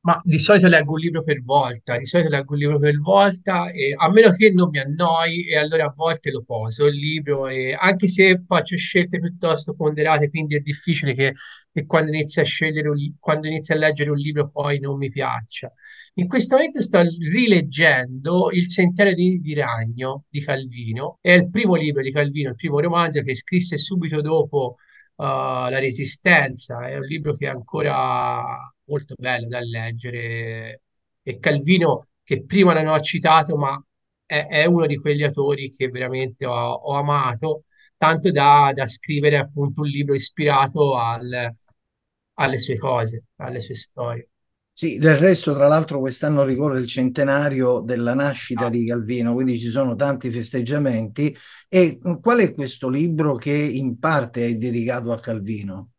Ma 0.05 0.19
di 0.21 0.37
solito 0.37 0.67
leggo 0.67 0.91
un 0.93 0.99
libro 0.99 1.23
per 1.23 1.41
volta, 1.43 1.97
di 1.97 2.05
solito 2.05 2.27
leggo 2.29 2.53
un 2.53 2.59
libro 2.59 2.77
per 2.77 2.99
volta, 2.99 3.71
e, 3.71 3.93
a 3.97 4.09
meno 4.11 4.31
che 4.33 4.51
non 4.51 4.67
mi 4.69 4.79
annoi, 4.79 5.47
e 5.47 5.55
allora 5.55 5.85
a 5.85 5.93
volte 5.95 6.29
lo 6.29 6.43
poso 6.43 6.87
il 6.87 6.95
libro, 6.95 7.47
e 7.47 7.73
anche 7.73 8.09
se 8.09 8.43
faccio 8.45 8.75
scelte 8.75 9.19
piuttosto 9.19 9.73
ponderate, 9.73 10.29
quindi 10.29 10.55
è 10.57 10.59
difficile 10.59 11.13
che, 11.13 11.33
che 11.71 11.85
quando 11.85 12.11
inizio 12.11 12.41
a 12.41 12.45
scegliere, 12.45 12.89
un 12.89 12.97
quando 13.17 13.47
inizio 13.47 13.75
a 13.75 13.77
leggere 13.77 14.09
un 14.09 14.17
libro 14.17 14.49
poi 14.49 14.77
non 14.79 14.97
mi 14.97 15.09
piaccia. 15.09 15.71
In 16.15 16.27
questo 16.27 16.57
momento 16.57 16.81
sto 16.81 17.01
rileggendo 17.01 18.51
Il 18.51 18.67
Sentiero 18.69 19.13
di, 19.13 19.39
di 19.39 19.53
Ragno 19.53 20.25
di 20.29 20.41
Calvino, 20.43 21.17
è 21.21 21.31
il 21.31 21.49
primo 21.49 21.75
libro 21.75 22.01
di 22.01 22.11
Calvino, 22.11 22.49
il 22.49 22.55
primo 22.55 22.79
romanzo 22.81 23.21
che 23.21 23.35
scrisse 23.35 23.77
subito 23.77 24.19
dopo 24.19 24.75
uh, 25.15 25.23
La 25.23 25.79
Resistenza, 25.79 26.87
è 26.89 26.97
un 26.97 27.05
libro 27.05 27.33
che 27.33 27.47
ancora 27.47 28.72
molto 28.93 29.15
bello 29.17 29.47
da 29.47 29.60
leggere 29.60 30.82
e 31.21 31.39
Calvino 31.39 32.08
che 32.23 32.43
prima 32.45 32.73
non 32.73 32.88
ho 32.93 32.99
citato, 33.01 33.56
ma 33.58 33.82
è, 34.25 34.45
è 34.47 34.65
uno 34.65 34.86
di 34.86 34.97
quegli 34.97 35.23
autori 35.23 35.69
che 35.69 35.88
veramente 35.89 36.45
ho, 36.45 36.53
ho 36.53 36.93
amato, 36.97 37.63
tanto 37.97 38.32
da, 38.32 38.71
da 38.73 38.86
scrivere 38.88 39.38
appunto 39.38 39.82
un 39.82 39.88
libro 39.88 40.13
ispirato 40.15 40.95
al- 40.97 41.51
alle 42.36 42.60
sue 42.60 42.77
cose, 42.77 43.25
alle 43.38 43.60
sue 43.60 43.75
storie. 43.75 44.29
Sì, 44.75 44.97
del 44.97 45.15
resto, 45.17 45.53
tra 45.53 45.67
l'altro, 45.67 45.99
quest'anno 45.99 46.43
ricorre 46.43 46.79
il 46.79 46.88
centenario 46.88 47.79
della 47.82 48.13
nascita 48.15 48.67
Ah, 48.67 48.69
di 48.69 48.86
Calvino, 48.88 49.34
quindi 49.34 49.60
ci 49.60 49.69
sono 49.69 49.95
tanti 49.95 50.32
festeggiamenti. 50.32 51.36
E 51.69 51.99
qual 52.21 52.39
è 52.39 52.53
questo 52.53 52.89
libro 52.89 53.36
che 53.36 53.51
in 53.53 53.99
parte 53.99 54.47
è 54.47 54.56
dedicato 54.56 55.12
a 55.12 55.19
Calvino? 55.19 55.91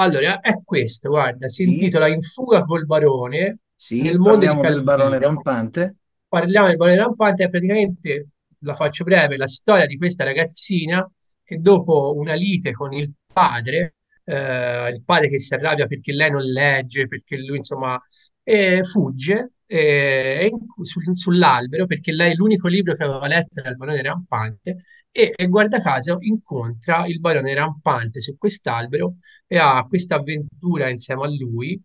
Allora, 0.00 0.40
è 0.40 0.62
questo, 0.64 1.08
guarda, 1.10 1.48
si 1.48 1.62
Sì, 1.62 1.64
intitola 1.64 2.08
In 2.08 2.22
fuga 2.22 2.64
col 2.64 2.86
barone 2.86 3.58
sì, 3.74 3.98
nel 3.98 4.18
mondo 4.18 4.46
di 4.46 4.56
parliamo 4.56 4.64
del 4.64 4.82
barone 4.84 5.18
Calvino. 5.18 5.18
rampante. 5.18 5.96
Parliamo 6.28 6.68
del 6.68 6.76
barone 6.76 6.96
rampante, 6.96 7.44
è 7.44 7.50
praticamente, 7.50 8.28
la 8.60 8.74
faccio 8.74 9.04
breve, 9.04 9.36
la 9.36 9.46
storia 9.48 9.86
di 9.86 9.96
questa 9.98 10.24
ragazzina 10.24 11.08
che 11.44 11.58
dopo 11.60 12.14
una 12.16 12.34
lite 12.34 12.72
con 12.72 12.92
il 12.92 13.12
padre, 13.32 13.96
eh, 14.24 14.88
il 14.90 15.02
padre 15.04 15.28
che 15.28 15.38
si 15.40 15.54
arrabbia 15.54 15.86
perché 15.86 16.12
lei 16.12 16.30
non 16.30 16.42
legge, 16.44 17.06
perché 17.08 17.36
lui 17.38 17.56
insomma 17.56 18.00
eh, 18.42 18.82
fugge 18.84 19.52
eh, 19.66 20.48
in- 20.50 20.66
sul- 20.84 21.16
sull'albero 21.16 21.86
perché 21.86 22.12
lei 22.12 22.34
l'unico 22.34 22.68
libro 22.68 22.94
che 22.94 23.04
aveva 23.04 23.26
letto 23.26 23.60
era 23.60 23.70
il 23.70 23.76
barone 23.76 24.02
rampante 24.02 24.76
e, 25.12 25.34
guarda 25.48 25.80
caso 25.80 26.18
incontra 26.20 27.06
il 27.06 27.20
barone 27.20 27.54
rampante 27.54 28.20
su 28.20 28.36
quest'albero 28.36 29.16
e 29.46 29.58
ha 29.58 29.84
questa 29.88 30.16
avventura 30.16 30.88
insieme 30.88 31.24
a 31.24 31.28
lui 31.28 31.80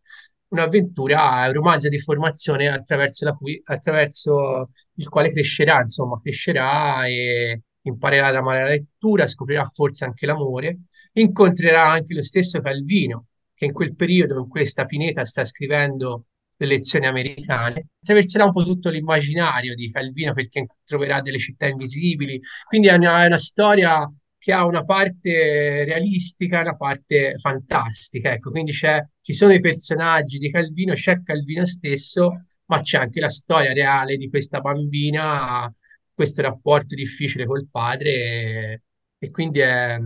un'avventura, 0.47 1.45
un 1.47 1.53
romanzo 1.53 1.89
di 1.89 1.99
formazione 1.99 2.67
attraverso, 2.69 3.33
cui, 3.35 3.59
attraverso 3.65 4.69
il 4.95 5.09
quale 5.09 5.31
crescerà, 5.31 5.81
insomma, 5.81 6.19
crescerà 6.21 7.05
e 7.07 7.61
imparerà 7.81 8.27
ad 8.27 8.35
amare 8.35 8.61
la 8.61 8.69
lettura, 8.69 9.27
scoprirà 9.27 9.63
forse 9.65 10.05
anche 10.05 10.25
l'amore, 10.25 10.79
incontrerà 11.13 11.89
anche 11.89 12.13
lo 12.13 12.23
stesso 12.23 12.61
Calvino, 12.61 13.27
che 13.53 13.65
in 13.65 13.73
quel 13.73 13.95
periodo, 13.95 14.39
in 14.39 14.47
questa 14.47 14.85
pineta, 14.85 15.25
sta 15.25 15.43
scrivendo 15.43 16.25
le 16.57 16.67
lezioni 16.67 17.07
americane, 17.07 17.87
attraverserà 18.01 18.45
un 18.45 18.51
po' 18.51 18.63
tutto 18.63 18.89
l'immaginario 18.89 19.75
di 19.75 19.91
Calvino 19.91 20.33
perché 20.33 20.67
troverà 20.85 21.21
delle 21.21 21.39
città 21.39 21.67
invisibili, 21.67 22.39
quindi 22.67 22.87
è 22.87 22.93
una, 22.93 23.23
è 23.23 23.27
una 23.27 23.37
storia 23.39 24.09
che 24.37 24.53
ha 24.53 24.63
una 24.63 24.85
parte 24.85 25.83
realistica 25.85 26.59
e 26.59 26.61
una 26.61 26.75
parte 26.75 27.35
fantastica. 27.39 28.31
Ecco, 28.31 28.51
quindi 28.51 28.73
ci 28.73 29.33
sono 29.33 29.53
i 29.53 29.59
personaggi 29.59 30.37
di 30.37 30.51
Calvino, 30.51 30.93
c'è 30.93 31.23
Calvino 31.23 31.65
stesso, 31.65 32.45
ma 32.65 32.81
c'è 32.81 32.99
anche 32.99 33.19
la 33.19 33.29
storia 33.29 33.73
reale 33.73 34.17
di 34.17 34.29
questa 34.29 34.59
bambina, 34.61 35.71
questo 36.13 36.43
rapporto 36.43 36.93
difficile 36.93 37.45
col 37.47 37.67
padre, 37.71 38.11
e, 38.11 38.81
e 39.17 39.31
quindi 39.31 39.59
è, 39.59 39.97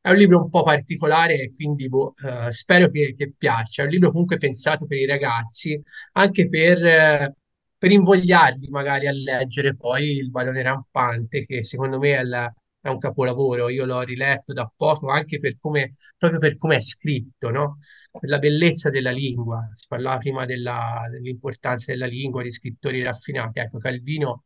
è 0.00 0.10
un 0.10 0.16
libro 0.16 0.40
un 0.42 0.50
po' 0.50 0.62
particolare 0.62 1.34
e 1.34 1.50
quindi 1.52 1.88
boh, 1.88 2.14
eh, 2.24 2.50
spero 2.52 2.90
che, 2.90 3.14
che 3.16 3.32
piaccia. 3.36 3.82
È 3.82 3.84
un 3.86 3.90
libro 3.92 4.10
comunque 4.10 4.36
pensato 4.38 4.86
per 4.86 4.98
i 4.98 5.06
ragazzi, 5.06 5.80
anche 6.12 6.48
per, 6.48 6.84
eh, 6.84 7.34
per 7.76 7.90
invogliarli 7.92 8.68
magari 8.68 9.06
a 9.06 9.12
leggere 9.12 9.76
poi 9.76 10.16
Il 10.16 10.30
Barone 10.30 10.62
Rampante, 10.62 11.44
che 11.46 11.64
secondo 11.64 11.98
me 11.98 12.16
è 12.16 12.22
la 12.24 12.52
è 12.80 12.88
un 12.90 12.98
capolavoro, 12.98 13.68
io 13.68 13.84
l'ho 13.84 14.00
riletto 14.02 14.52
da 14.52 14.70
poco 14.74 15.08
anche 15.08 15.40
per 15.40 15.56
come, 15.58 15.94
proprio 16.16 16.38
per 16.38 16.56
come 16.56 16.76
è 16.76 16.80
scritto, 16.80 17.50
no? 17.50 17.78
Per 18.10 18.28
la 18.28 18.38
bellezza 18.38 18.88
della 18.88 19.10
lingua. 19.10 19.68
Si 19.74 19.86
parlava 19.88 20.18
prima 20.18 20.46
della- 20.46 21.06
dell'importanza 21.10 21.90
della 21.92 22.06
lingua, 22.06 22.42
di 22.42 22.50
scrittori 22.52 23.02
raffinati. 23.02 23.58
Ecco, 23.58 23.78
Calvino 23.78 24.44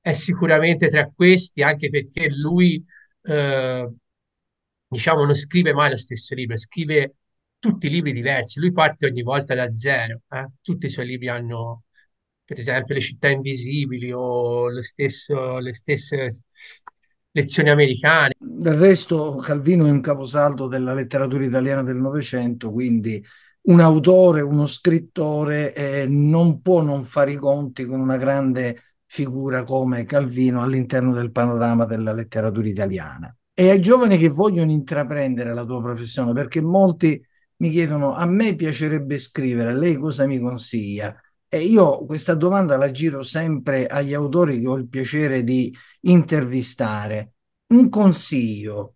è 0.00 0.12
sicuramente 0.12 0.88
tra 0.88 1.10
questi, 1.14 1.62
anche 1.62 1.90
perché 1.90 2.28
lui 2.30 2.82
eh, 3.22 3.92
diciamo, 4.88 5.24
non 5.24 5.34
scrive 5.34 5.72
mai 5.72 5.90
lo 5.90 5.96
stesso 5.96 6.34
libro, 6.34 6.56
scrive 6.56 7.14
tutti 7.58 7.88
libri 7.88 8.12
diversi. 8.12 8.60
Lui 8.60 8.72
parte 8.72 9.06
ogni 9.06 9.22
volta 9.22 9.54
da 9.54 9.72
zero. 9.72 10.22
eh. 10.30 10.48
Tutti 10.60 10.86
i 10.86 10.88
suoi 10.88 11.06
libri 11.06 11.28
hanno, 11.28 11.84
per 12.44 12.58
esempio, 12.58 12.94
Le 12.94 13.00
città 13.00 13.28
invisibili 13.28 14.12
o 14.12 14.70
lo 14.70 14.82
stesso, 14.82 15.58
le 15.58 15.74
stesse 15.74 16.28
lezioni 17.30 17.70
americane. 17.70 18.32
Del 18.38 18.74
resto, 18.74 19.36
Calvino 19.36 19.86
è 19.86 19.90
un 19.90 20.00
caposaldo 20.00 20.66
della 20.66 20.94
letteratura 20.94 21.44
italiana 21.44 21.82
del 21.82 21.96
Novecento, 21.96 22.70
quindi 22.70 23.22
un 23.62 23.80
autore, 23.80 24.40
uno 24.40 24.66
scrittore 24.66 25.74
eh, 25.74 26.06
non 26.08 26.62
può 26.62 26.80
non 26.80 27.04
fare 27.04 27.32
i 27.32 27.36
conti 27.36 27.84
con 27.84 28.00
una 28.00 28.16
grande 28.16 28.82
figura 29.04 29.62
come 29.64 30.04
Calvino 30.04 30.62
all'interno 30.62 31.12
del 31.12 31.32
panorama 31.32 31.84
della 31.84 32.12
letteratura 32.12 32.66
italiana. 32.66 33.37
E 33.60 33.70
ai 33.70 33.80
giovani 33.80 34.18
che 34.18 34.28
vogliono 34.28 34.70
intraprendere 34.70 35.52
la 35.52 35.64
tua 35.64 35.82
professione, 35.82 36.32
perché 36.32 36.60
molti 36.60 37.20
mi 37.56 37.70
chiedono 37.70 38.14
a 38.14 38.24
me 38.24 38.54
piacerebbe 38.54 39.18
scrivere, 39.18 39.76
lei 39.76 39.96
cosa 39.96 40.26
mi 40.28 40.38
consiglia? 40.38 41.20
E 41.48 41.62
io 41.64 42.04
questa 42.04 42.34
domanda 42.34 42.76
la 42.76 42.92
giro 42.92 43.22
sempre 43.22 43.88
agli 43.88 44.14
autori 44.14 44.60
che 44.60 44.68
ho 44.68 44.76
il 44.76 44.86
piacere 44.86 45.42
di 45.42 45.76
intervistare. 46.02 47.32
Un 47.72 47.88
consiglio, 47.88 48.94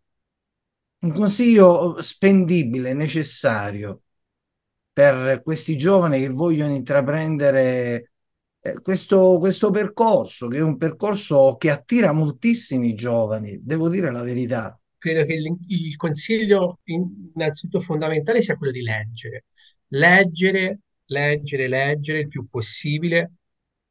un 1.00 1.12
consiglio 1.12 2.00
spendibile, 2.00 2.94
necessario 2.94 4.02
per 4.92 5.42
questi 5.42 5.76
giovani 5.76 6.20
che 6.20 6.28
vogliono 6.28 6.72
intraprendere 6.72 8.11
eh, 8.64 8.80
questo, 8.80 9.38
questo 9.38 9.70
percorso, 9.70 10.46
che 10.46 10.58
è 10.58 10.62
un 10.62 10.76
percorso 10.76 11.56
che 11.58 11.70
attira 11.70 12.12
moltissimi 12.12 12.94
giovani, 12.94 13.58
devo 13.60 13.88
dire 13.88 14.10
la 14.12 14.22
verità. 14.22 14.78
Credo 14.98 15.24
che 15.24 15.34
il, 15.34 15.56
il 15.66 15.96
consiglio 15.96 16.78
innanzitutto 16.84 17.80
fondamentale 17.80 18.40
sia 18.40 18.56
quello 18.56 18.72
di 18.72 18.82
leggere. 18.82 19.46
Leggere, 19.88 20.78
leggere, 21.06 21.66
leggere 21.66 22.20
il 22.20 22.28
più 22.28 22.46
possibile, 22.48 23.32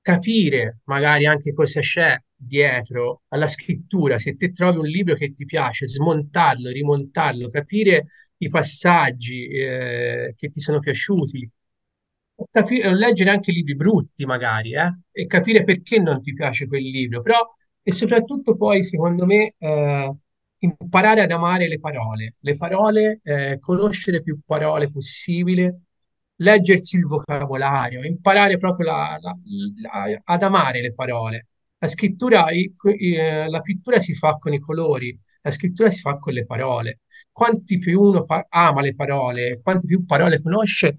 capire 0.01 0.79
magari 0.85 1.25
anche 1.25 1.53
cosa 1.53 1.81
c'è 1.81 2.17
dietro 2.33 3.23
alla 3.27 3.47
scrittura. 3.47 4.17
Se 4.19 4.37
te 4.37 4.51
trovi 4.51 4.77
un 4.77 4.85
libro 4.85 5.15
che 5.15 5.33
ti 5.33 5.43
piace, 5.43 5.85
smontarlo, 5.85 6.69
rimontarlo, 6.69 7.49
capire 7.49 8.05
i 8.37 8.47
passaggi 8.47 9.47
eh, 9.47 10.33
che 10.37 10.49
ti 10.49 10.61
sono 10.61 10.79
piaciuti, 10.79 11.47
capi- 12.51 12.81
leggere 12.93 13.29
anche 13.29 13.51
libri 13.51 13.75
brutti 13.75 14.25
magari, 14.25 14.73
eh, 14.73 14.89
e 15.11 15.25
capire 15.27 15.63
perché 15.63 15.99
non 15.99 16.21
ti 16.21 16.33
piace 16.33 16.67
quel 16.67 16.83
libro, 16.83 17.21
però 17.21 17.37
e 17.83 17.91
soprattutto 17.91 18.55
poi, 18.55 18.83
secondo 18.83 19.25
me, 19.25 19.53
eh, 19.57 20.15
imparare 20.59 21.21
ad 21.21 21.31
amare 21.31 21.67
le 21.67 21.79
parole, 21.79 22.35
le 22.39 22.55
parole, 22.55 23.19
eh, 23.23 23.57
conoscere 23.59 24.21
più 24.21 24.39
parole 24.45 24.89
possibile, 24.89 25.81
leggersi 26.35 26.97
il 26.97 27.05
vocabolario, 27.05 28.03
imparare 28.03 28.57
proprio 28.57 28.87
la- 28.87 29.17
la- 29.21 29.37
la- 29.81 30.21
ad 30.23 30.43
amare 30.43 30.81
le 30.81 30.93
parole. 30.93 31.47
La 31.79 31.87
scrittura, 31.87 32.49
i- 32.51 32.71
i- 32.99 33.15
eh, 33.15 33.49
la 33.49 33.61
pittura 33.61 33.99
si 33.99 34.13
fa 34.13 34.37
con 34.37 34.53
i 34.53 34.59
colori, 34.59 35.17
la 35.41 35.51
scrittura 35.51 35.89
si 35.89 35.99
fa 35.99 36.17
con 36.17 36.33
le 36.33 36.45
parole. 36.45 36.99
Quanti 37.31 37.77
più 37.79 38.01
uno 38.01 38.23
pa- 38.25 38.45
ama 38.49 38.81
le 38.81 38.93
parole, 38.95 39.59
quanti 39.61 39.87
più 39.87 40.05
parole 40.05 40.41
conosce, 40.41 40.95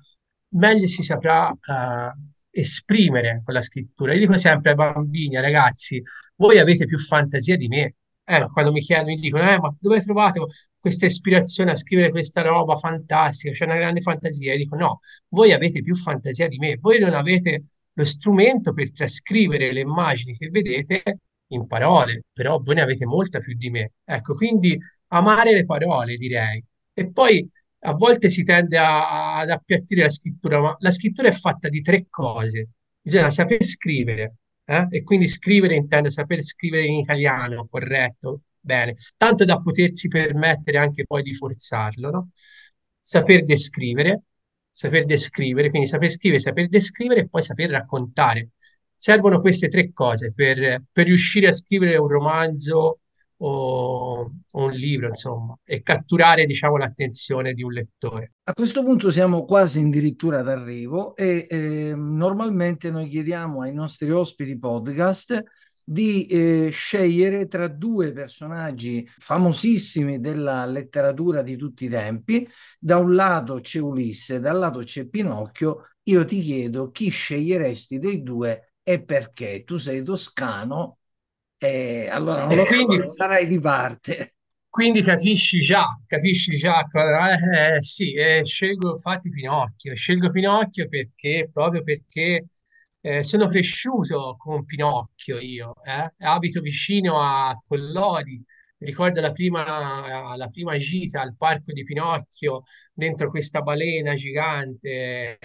meglio 0.53 0.87
si 0.87 1.03
saprà 1.03 1.51
eh, 1.51 2.13
esprimere 2.51 3.43
con 3.45 3.55
la 3.55 3.63
scrittura. 3.63 4.13
Io 4.13 4.21
dico 4.21 4.37
sempre 4.37 4.71
ai 4.71 4.77
bambini, 4.77 5.37
ai 5.37 5.43
ragazzi, 5.43 6.03
voi 6.37 6.59
avete 6.59 6.87
più 6.87 6.99
fantasia 6.99 7.57
di 7.57 7.69
me. 7.69 7.95
Eh, 8.25 8.49
quando 8.53 8.73
mi 8.73 8.81
chiedono, 8.81 9.09
mi 9.09 9.17
dicono, 9.17 9.49
eh, 9.51 9.59
ma 9.59 9.75
dove 9.79 10.01
trovate 10.01 10.41
questa 10.79 11.07
ispirazione 11.07 11.73
a 11.73 11.77
scrivere 11.77 12.11
questa 12.11 12.43
roba 12.43 12.77
fantastica? 12.77 13.53
C'è 13.53 13.65
una 13.65 13.77
grande 13.77 14.01
fantasia. 14.01 14.53
Io 14.53 14.59
dico, 14.59 14.77
no, 14.77 15.01
voi 15.29 15.53
avete 15.53 15.83
più 15.83 15.95
fantasia 15.95 16.49
di 16.49 16.59
me, 16.59 16.77
voi 16.81 16.99
non 16.99 17.15
avete 17.15 17.65
lo 17.95 18.05
strumento 18.05 18.73
per 18.73 18.93
trascrivere 18.93 19.73
le 19.73 19.81
immagini 19.81 20.37
che 20.37 20.49
vedete 20.49 21.19
in 21.49 21.67
parole, 21.67 22.25
però 22.33 22.59
voi 22.59 22.77
ne 22.77 22.83
avete 22.83 23.07
molta 23.07 23.41
più 23.41 23.55
di 23.55 23.71
me. 23.71 23.93
Ecco, 24.05 24.35
quindi 24.35 24.79
amare 25.09 25.53
le 25.53 25.65
parole, 25.65 26.17
direi. 26.17 26.63
E 26.95 27.11
poi 27.11 27.49
a 27.85 27.93
volte 27.95 28.31
si 28.31 28.45
tende 28.45 28.79
a- 28.79 29.39
ad 29.39 29.51
appiattire 29.51 30.03
la 30.03 30.09
scrittura, 30.11 30.61
ma 30.61 30.77
la 30.79 30.91
scrittura 30.91 31.29
è 31.29 31.33
fatta 31.33 31.69
di 31.69 31.81
tre 31.83 32.07
cose. 32.09 32.69
Bisogna 33.01 33.31
saper 33.31 33.65
scrivere, 33.65 34.37
eh? 34.65 34.87
E 34.91 35.03
quindi 35.03 35.29
scrivere 35.29 35.75
intende 35.75 36.11
saper 36.11 36.43
scrivere 36.45 36.85
in 36.87 36.95
italiano, 36.99 37.67
corretto, 37.67 38.43
bene, 38.61 38.95
tanto 39.17 39.45
da 39.45 39.59
potersi 39.61 40.09
permettere 40.09 40.79
anche 40.79 41.05
poi 41.07 41.23
di 41.23 41.35
forzarlo, 41.35 42.11
no? 42.11 42.31
Saper 43.01 43.45
descrivere, 43.45 44.23
saper 44.71 45.05
descrivere, 45.05 45.71
quindi 45.71 45.89
saper 45.89 46.11
scrivere, 46.11 46.41
saper 46.41 46.69
descrivere 46.69 47.21
e 47.21 47.29
poi 47.29 47.43
saper 47.43 47.71
raccontare. 47.71 48.51
Servono 48.95 49.41
queste 49.41 49.69
tre 49.69 49.93
cose 49.93 50.33
per, 50.33 50.85
per 50.93 51.07
riuscire 51.07 51.49
a 51.49 51.53
scrivere 51.53 51.97
un 51.97 52.07
romanzo 52.07 53.01
o, 53.45 54.33
o 54.51 54.65
un 54.65 54.71
libro, 54.71 55.09
insomma, 55.09 55.59
e 55.65 55.83
catturare, 55.83 56.45
diciamo, 56.47 56.77
l'attenzione 56.77 57.55
di 57.55 57.63
un 57.63 57.73
lettore. 57.73 58.35
A 58.45 58.53
questo 58.53 58.83
punto 58.83 59.11
siamo 59.11 59.45
quasi 59.45 59.81
addirittura 59.81 60.43
d'arrivo 60.43 61.17
e 61.17 61.47
eh, 61.49 61.95
normalmente 61.97 62.91
noi 62.91 63.09
chiediamo 63.09 63.63
ai 63.63 63.73
nostri 63.73 64.11
ospiti 64.11 64.59
podcast 64.59 65.43
di 65.85 66.27
eh, 66.27 66.69
scegliere 66.71 67.49
tra 67.49 67.67
due 67.67 68.13
personaggi 68.13 69.09
famosissimi 69.19 70.21
della 70.21 70.65
letteratura 70.65 71.43
di 71.43 71.57
tutti 71.57 71.87
i 71.87 71.89
tempi. 71.89 72.49
Da 72.79 72.99
un 72.99 73.15
lato 73.15 73.59
c'è 73.61 73.81
Ulisse, 73.81 74.39
dal 74.39 74.59
lato 74.59 74.81
c'è 74.81 75.09
Pinocchio. 75.09 75.89
Io 76.05 76.25
ti 76.25 76.41
chiedo 76.41 76.91
chi 76.91 77.09
sceglieresti 77.09 77.99
dei 77.99 78.23
due 78.23 78.75
e 78.85 79.03
perché. 79.03 79.65
Tu 79.65 79.77
sei 79.79 80.03
toscano, 80.05 80.99
e 81.63 82.09
allora 82.11 82.45
non 82.45 82.55
E 82.55 82.55
lo 82.57 82.65
quindi, 82.67 82.97
so, 82.97 83.09
sarai 83.09 83.47
di 83.49 83.59
parte. 83.59 84.35
quindi 84.69 85.03
capisci 85.03 85.61
già, 85.61 85.85
capisci 86.07 86.55
già, 86.57 86.87
eh, 86.91 87.77
eh, 87.77 87.83
sì, 87.83 88.15
eh, 88.15 88.43
scelgo 88.45 88.93
infatti 88.93 89.29
Pinocchio, 89.31 89.95
scelgo 89.95 90.31
Pinocchio 90.31 90.89
perché, 90.89 91.51
proprio 91.53 91.83
perché 91.83 92.47
eh, 93.03 93.23
sono 93.23 93.49
cresciuto 93.49 94.37
con 94.39 94.65
Pinocchio 94.65 95.39
io, 95.39 95.75
eh. 95.85 96.13
Abito 96.25 96.61
vicino 96.63 97.21
a 97.21 97.55
Collodi, 97.67 98.43
ricordo 98.79 99.21
la 99.21 99.33
prima, 99.33 100.37
la 100.37 100.49
prima 100.49 100.77
gita 100.79 101.21
al 101.21 101.37
parco 101.37 101.73
di 101.73 101.85
Pinocchio 101.85 102.63
dentro 102.95 103.29
questa 103.31 103.61
balena 103.61 104.15
gigante, 104.15 105.39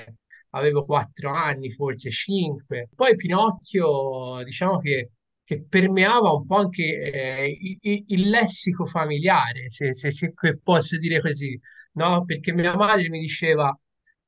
avevo 0.51 0.83
quattro 0.83 1.31
anni, 1.31 1.69
forse 1.71 2.09
cinque. 2.11 2.87
Poi 2.95 3.15
Pinocchio, 3.15 4.41
diciamo 4.43 4.79
che 4.79 5.11
che 5.47 5.63
permeava 5.63 6.31
un 6.33 6.45
po' 6.45 6.57
anche 6.57 6.83
eh, 7.11 7.47
i- 7.49 7.77
i- 7.81 8.03
il, 8.09 8.29
lessico 8.29 8.85
familiare, 8.85 9.69
se, 9.69 9.93
se- 9.93 10.11
se 10.11 10.33
posso 10.61 10.97
dire 10.97 11.21
così, 11.21 11.57
no? 11.93 12.25
Perché 12.25 12.51
mia 12.53 12.75
madre 12.75 13.09
mi 13.09 13.19
diceva 13.19 13.77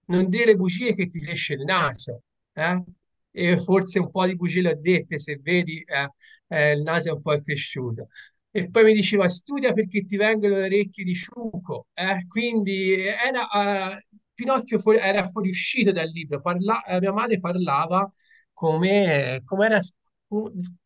non 0.08 0.30
dire 0.30 0.46
le 0.46 0.56
bugie 0.56 0.96
che 0.96 1.08
ti 1.08 1.20
cresce 1.20 1.54
il 1.56 1.64
naso, 1.64 2.24
eh? 2.54 2.84
E 3.32 3.58
forse 3.60 4.00
un 4.00 4.10
po' 4.10 4.26
di 4.26 4.36
bugie 4.36 4.62
le 4.62 4.72
ho 4.72 4.80
dette, 4.80 5.20
se 5.20 5.38
vedi, 5.42 5.84
eh, 5.86 6.10
eh, 6.48 6.72
il 6.74 6.82
naso 6.82 7.10
è 7.10 7.12
un 7.14 7.22
po' 7.22 7.40
cresciuto. 7.42 8.08
E 8.52 8.70
poi 8.70 8.84
mi 8.86 8.94
diceva 8.94 9.28
studia 9.30 9.74
perché 9.74 10.06
ti 10.06 10.16
vengono 10.18 10.56
le 10.56 10.64
orecchie 10.66 11.04
di 11.04 11.14
ciuco, 11.16 11.88
eh? 11.94 12.26
Quindi 12.28 12.94
era, 13.02 13.92
eh, 13.98 14.06
Pinocchio 14.34 14.80
fu- 14.80 14.92
era 14.92 15.26
fuoriuscito 15.28 15.92
dal 15.92 16.08
libro, 16.10 16.42
parla- 16.42 16.82
mia 17.00 17.12
madre 17.14 17.40
parlava 17.40 18.10
come, 18.54 19.42
come 19.46 19.66
era 19.66 19.80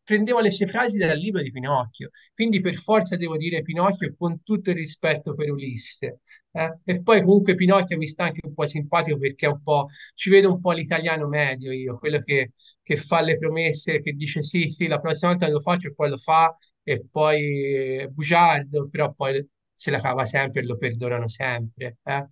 prendevo 0.02 0.40
le 0.40 0.50
sue 0.50 0.66
frasi 0.66 0.98
dal 0.98 1.18
libro 1.18 1.42
di 1.42 1.50
Pinocchio, 1.50 2.10
quindi 2.34 2.60
per 2.60 2.74
forza 2.74 3.16
devo 3.16 3.36
dire 3.36 3.62
Pinocchio 3.62 4.14
con 4.16 4.42
tutto 4.42 4.70
il 4.70 4.76
rispetto 4.76 5.34
per 5.34 5.50
Ulisse. 5.50 6.20
eh. 6.52 6.78
E 6.84 7.02
poi 7.02 7.20
comunque 7.22 7.54
Pinocchio 7.54 7.96
mi 7.98 8.06
sta 8.06 8.24
anche 8.24 8.40
un 8.46 8.54
po' 8.54 8.66
simpatico 8.66 9.18
perché 9.18 9.46
è 9.46 9.48
un 9.50 9.62
po', 9.62 9.86
ci 10.14 10.30
vedo 10.30 10.50
un 10.52 10.60
po' 10.60 10.72
l'italiano 10.72 11.26
medio 11.28 11.72
io, 11.72 11.98
quello 11.98 12.18
che, 12.20 12.52
che 12.82 12.96
fa 12.96 13.20
le 13.22 13.38
promesse, 13.38 14.00
che 14.00 14.12
dice 14.12 14.42
sì, 14.42 14.68
sì, 14.68 14.86
la 14.86 15.00
prossima 15.00 15.32
volta 15.32 15.48
lo 15.48 15.60
faccio 15.60 15.88
e 15.88 15.94
poi 15.94 16.08
lo 16.10 16.16
fa 16.16 16.56
e 16.82 17.04
poi 17.10 17.96
è 17.98 18.06
bugiardo, 18.08 18.88
però 18.88 19.12
poi 19.12 19.46
se 19.72 19.90
la 19.90 20.00
cava 20.00 20.24
sempre 20.26 20.60
e 20.62 20.64
lo 20.66 20.76
perdonano 20.76 21.28
sempre. 21.28 21.98
eh. 22.04 22.28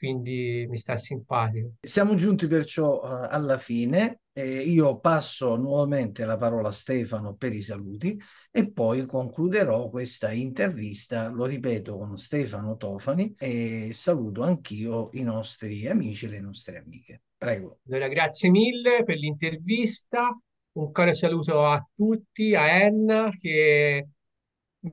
Quindi 0.00 0.66
mi 0.66 0.78
sta 0.78 0.96
simpatico. 0.96 1.72
Siamo 1.82 2.14
giunti 2.14 2.46
perciò 2.46 3.02
eh, 3.02 3.28
alla 3.30 3.58
fine. 3.58 4.22
Eh, 4.32 4.60
io 4.62 4.98
passo 4.98 5.56
nuovamente 5.56 6.24
la 6.24 6.38
parola 6.38 6.68
a 6.68 6.72
Stefano 6.72 7.34
per 7.34 7.52
i 7.52 7.60
saluti 7.60 8.18
e 8.50 8.72
poi 8.72 9.04
concluderò 9.04 9.90
questa 9.90 10.32
intervista, 10.32 11.28
lo 11.28 11.44
ripeto, 11.44 11.98
con 11.98 12.16
Stefano 12.16 12.78
Tofani 12.78 13.34
e 13.36 13.90
saluto 13.92 14.42
anch'io 14.42 15.10
i 15.12 15.22
nostri 15.22 15.86
amici 15.86 16.24
e 16.24 16.28
le 16.30 16.40
nostre 16.40 16.78
amiche. 16.78 17.24
Prego. 17.36 17.80
Allora, 17.86 18.08
grazie 18.08 18.48
mille 18.48 19.04
per 19.04 19.18
l'intervista. 19.18 20.34
Un 20.72 20.90
caro 20.92 21.12
saluto 21.12 21.62
a 21.66 21.86
tutti, 21.94 22.54
a 22.54 22.68
Enna 22.68 23.30
che 23.38 24.08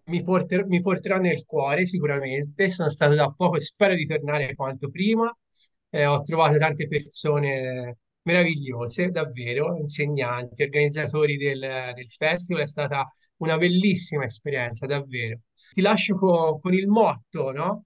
mi, 0.06 0.21
porter- 0.21 0.65
mi 0.67 0.82
porterò 0.82 1.17
nel 1.17 1.45
cuore 1.45 1.86
sicuramente. 1.86 2.69
Sono 2.69 2.89
stato 2.89 3.13
da 3.15 3.32
poco 3.32 3.56
e 3.58 3.60
spero 3.62 3.95
di 3.95 4.06
tornare 4.06 4.56
quanto 4.56 4.89
prima. 4.89 5.34
Eh, 5.89 6.06
ho 6.06 6.21
trovato 6.21 6.58
tante 6.58 6.88
persone 6.88 7.97
meravigliose, 8.23 9.10
davvero, 9.10 9.78
insegnanti, 9.78 10.63
organizzatori 10.63 11.38
del, 11.38 11.60
del 11.95 12.08
festival. 12.08 12.63
È 12.63 12.67
stata 12.67 13.06
una 13.38 13.58
bellissima 13.58 14.26
esperienza, 14.26 14.86
davvero. 14.86 15.39
Ti 15.71 15.82
lascio 15.82 16.15
co- 16.17 16.60
con 16.60 16.73
il 16.73 16.88
motto, 16.88 17.52
no? 17.52 17.86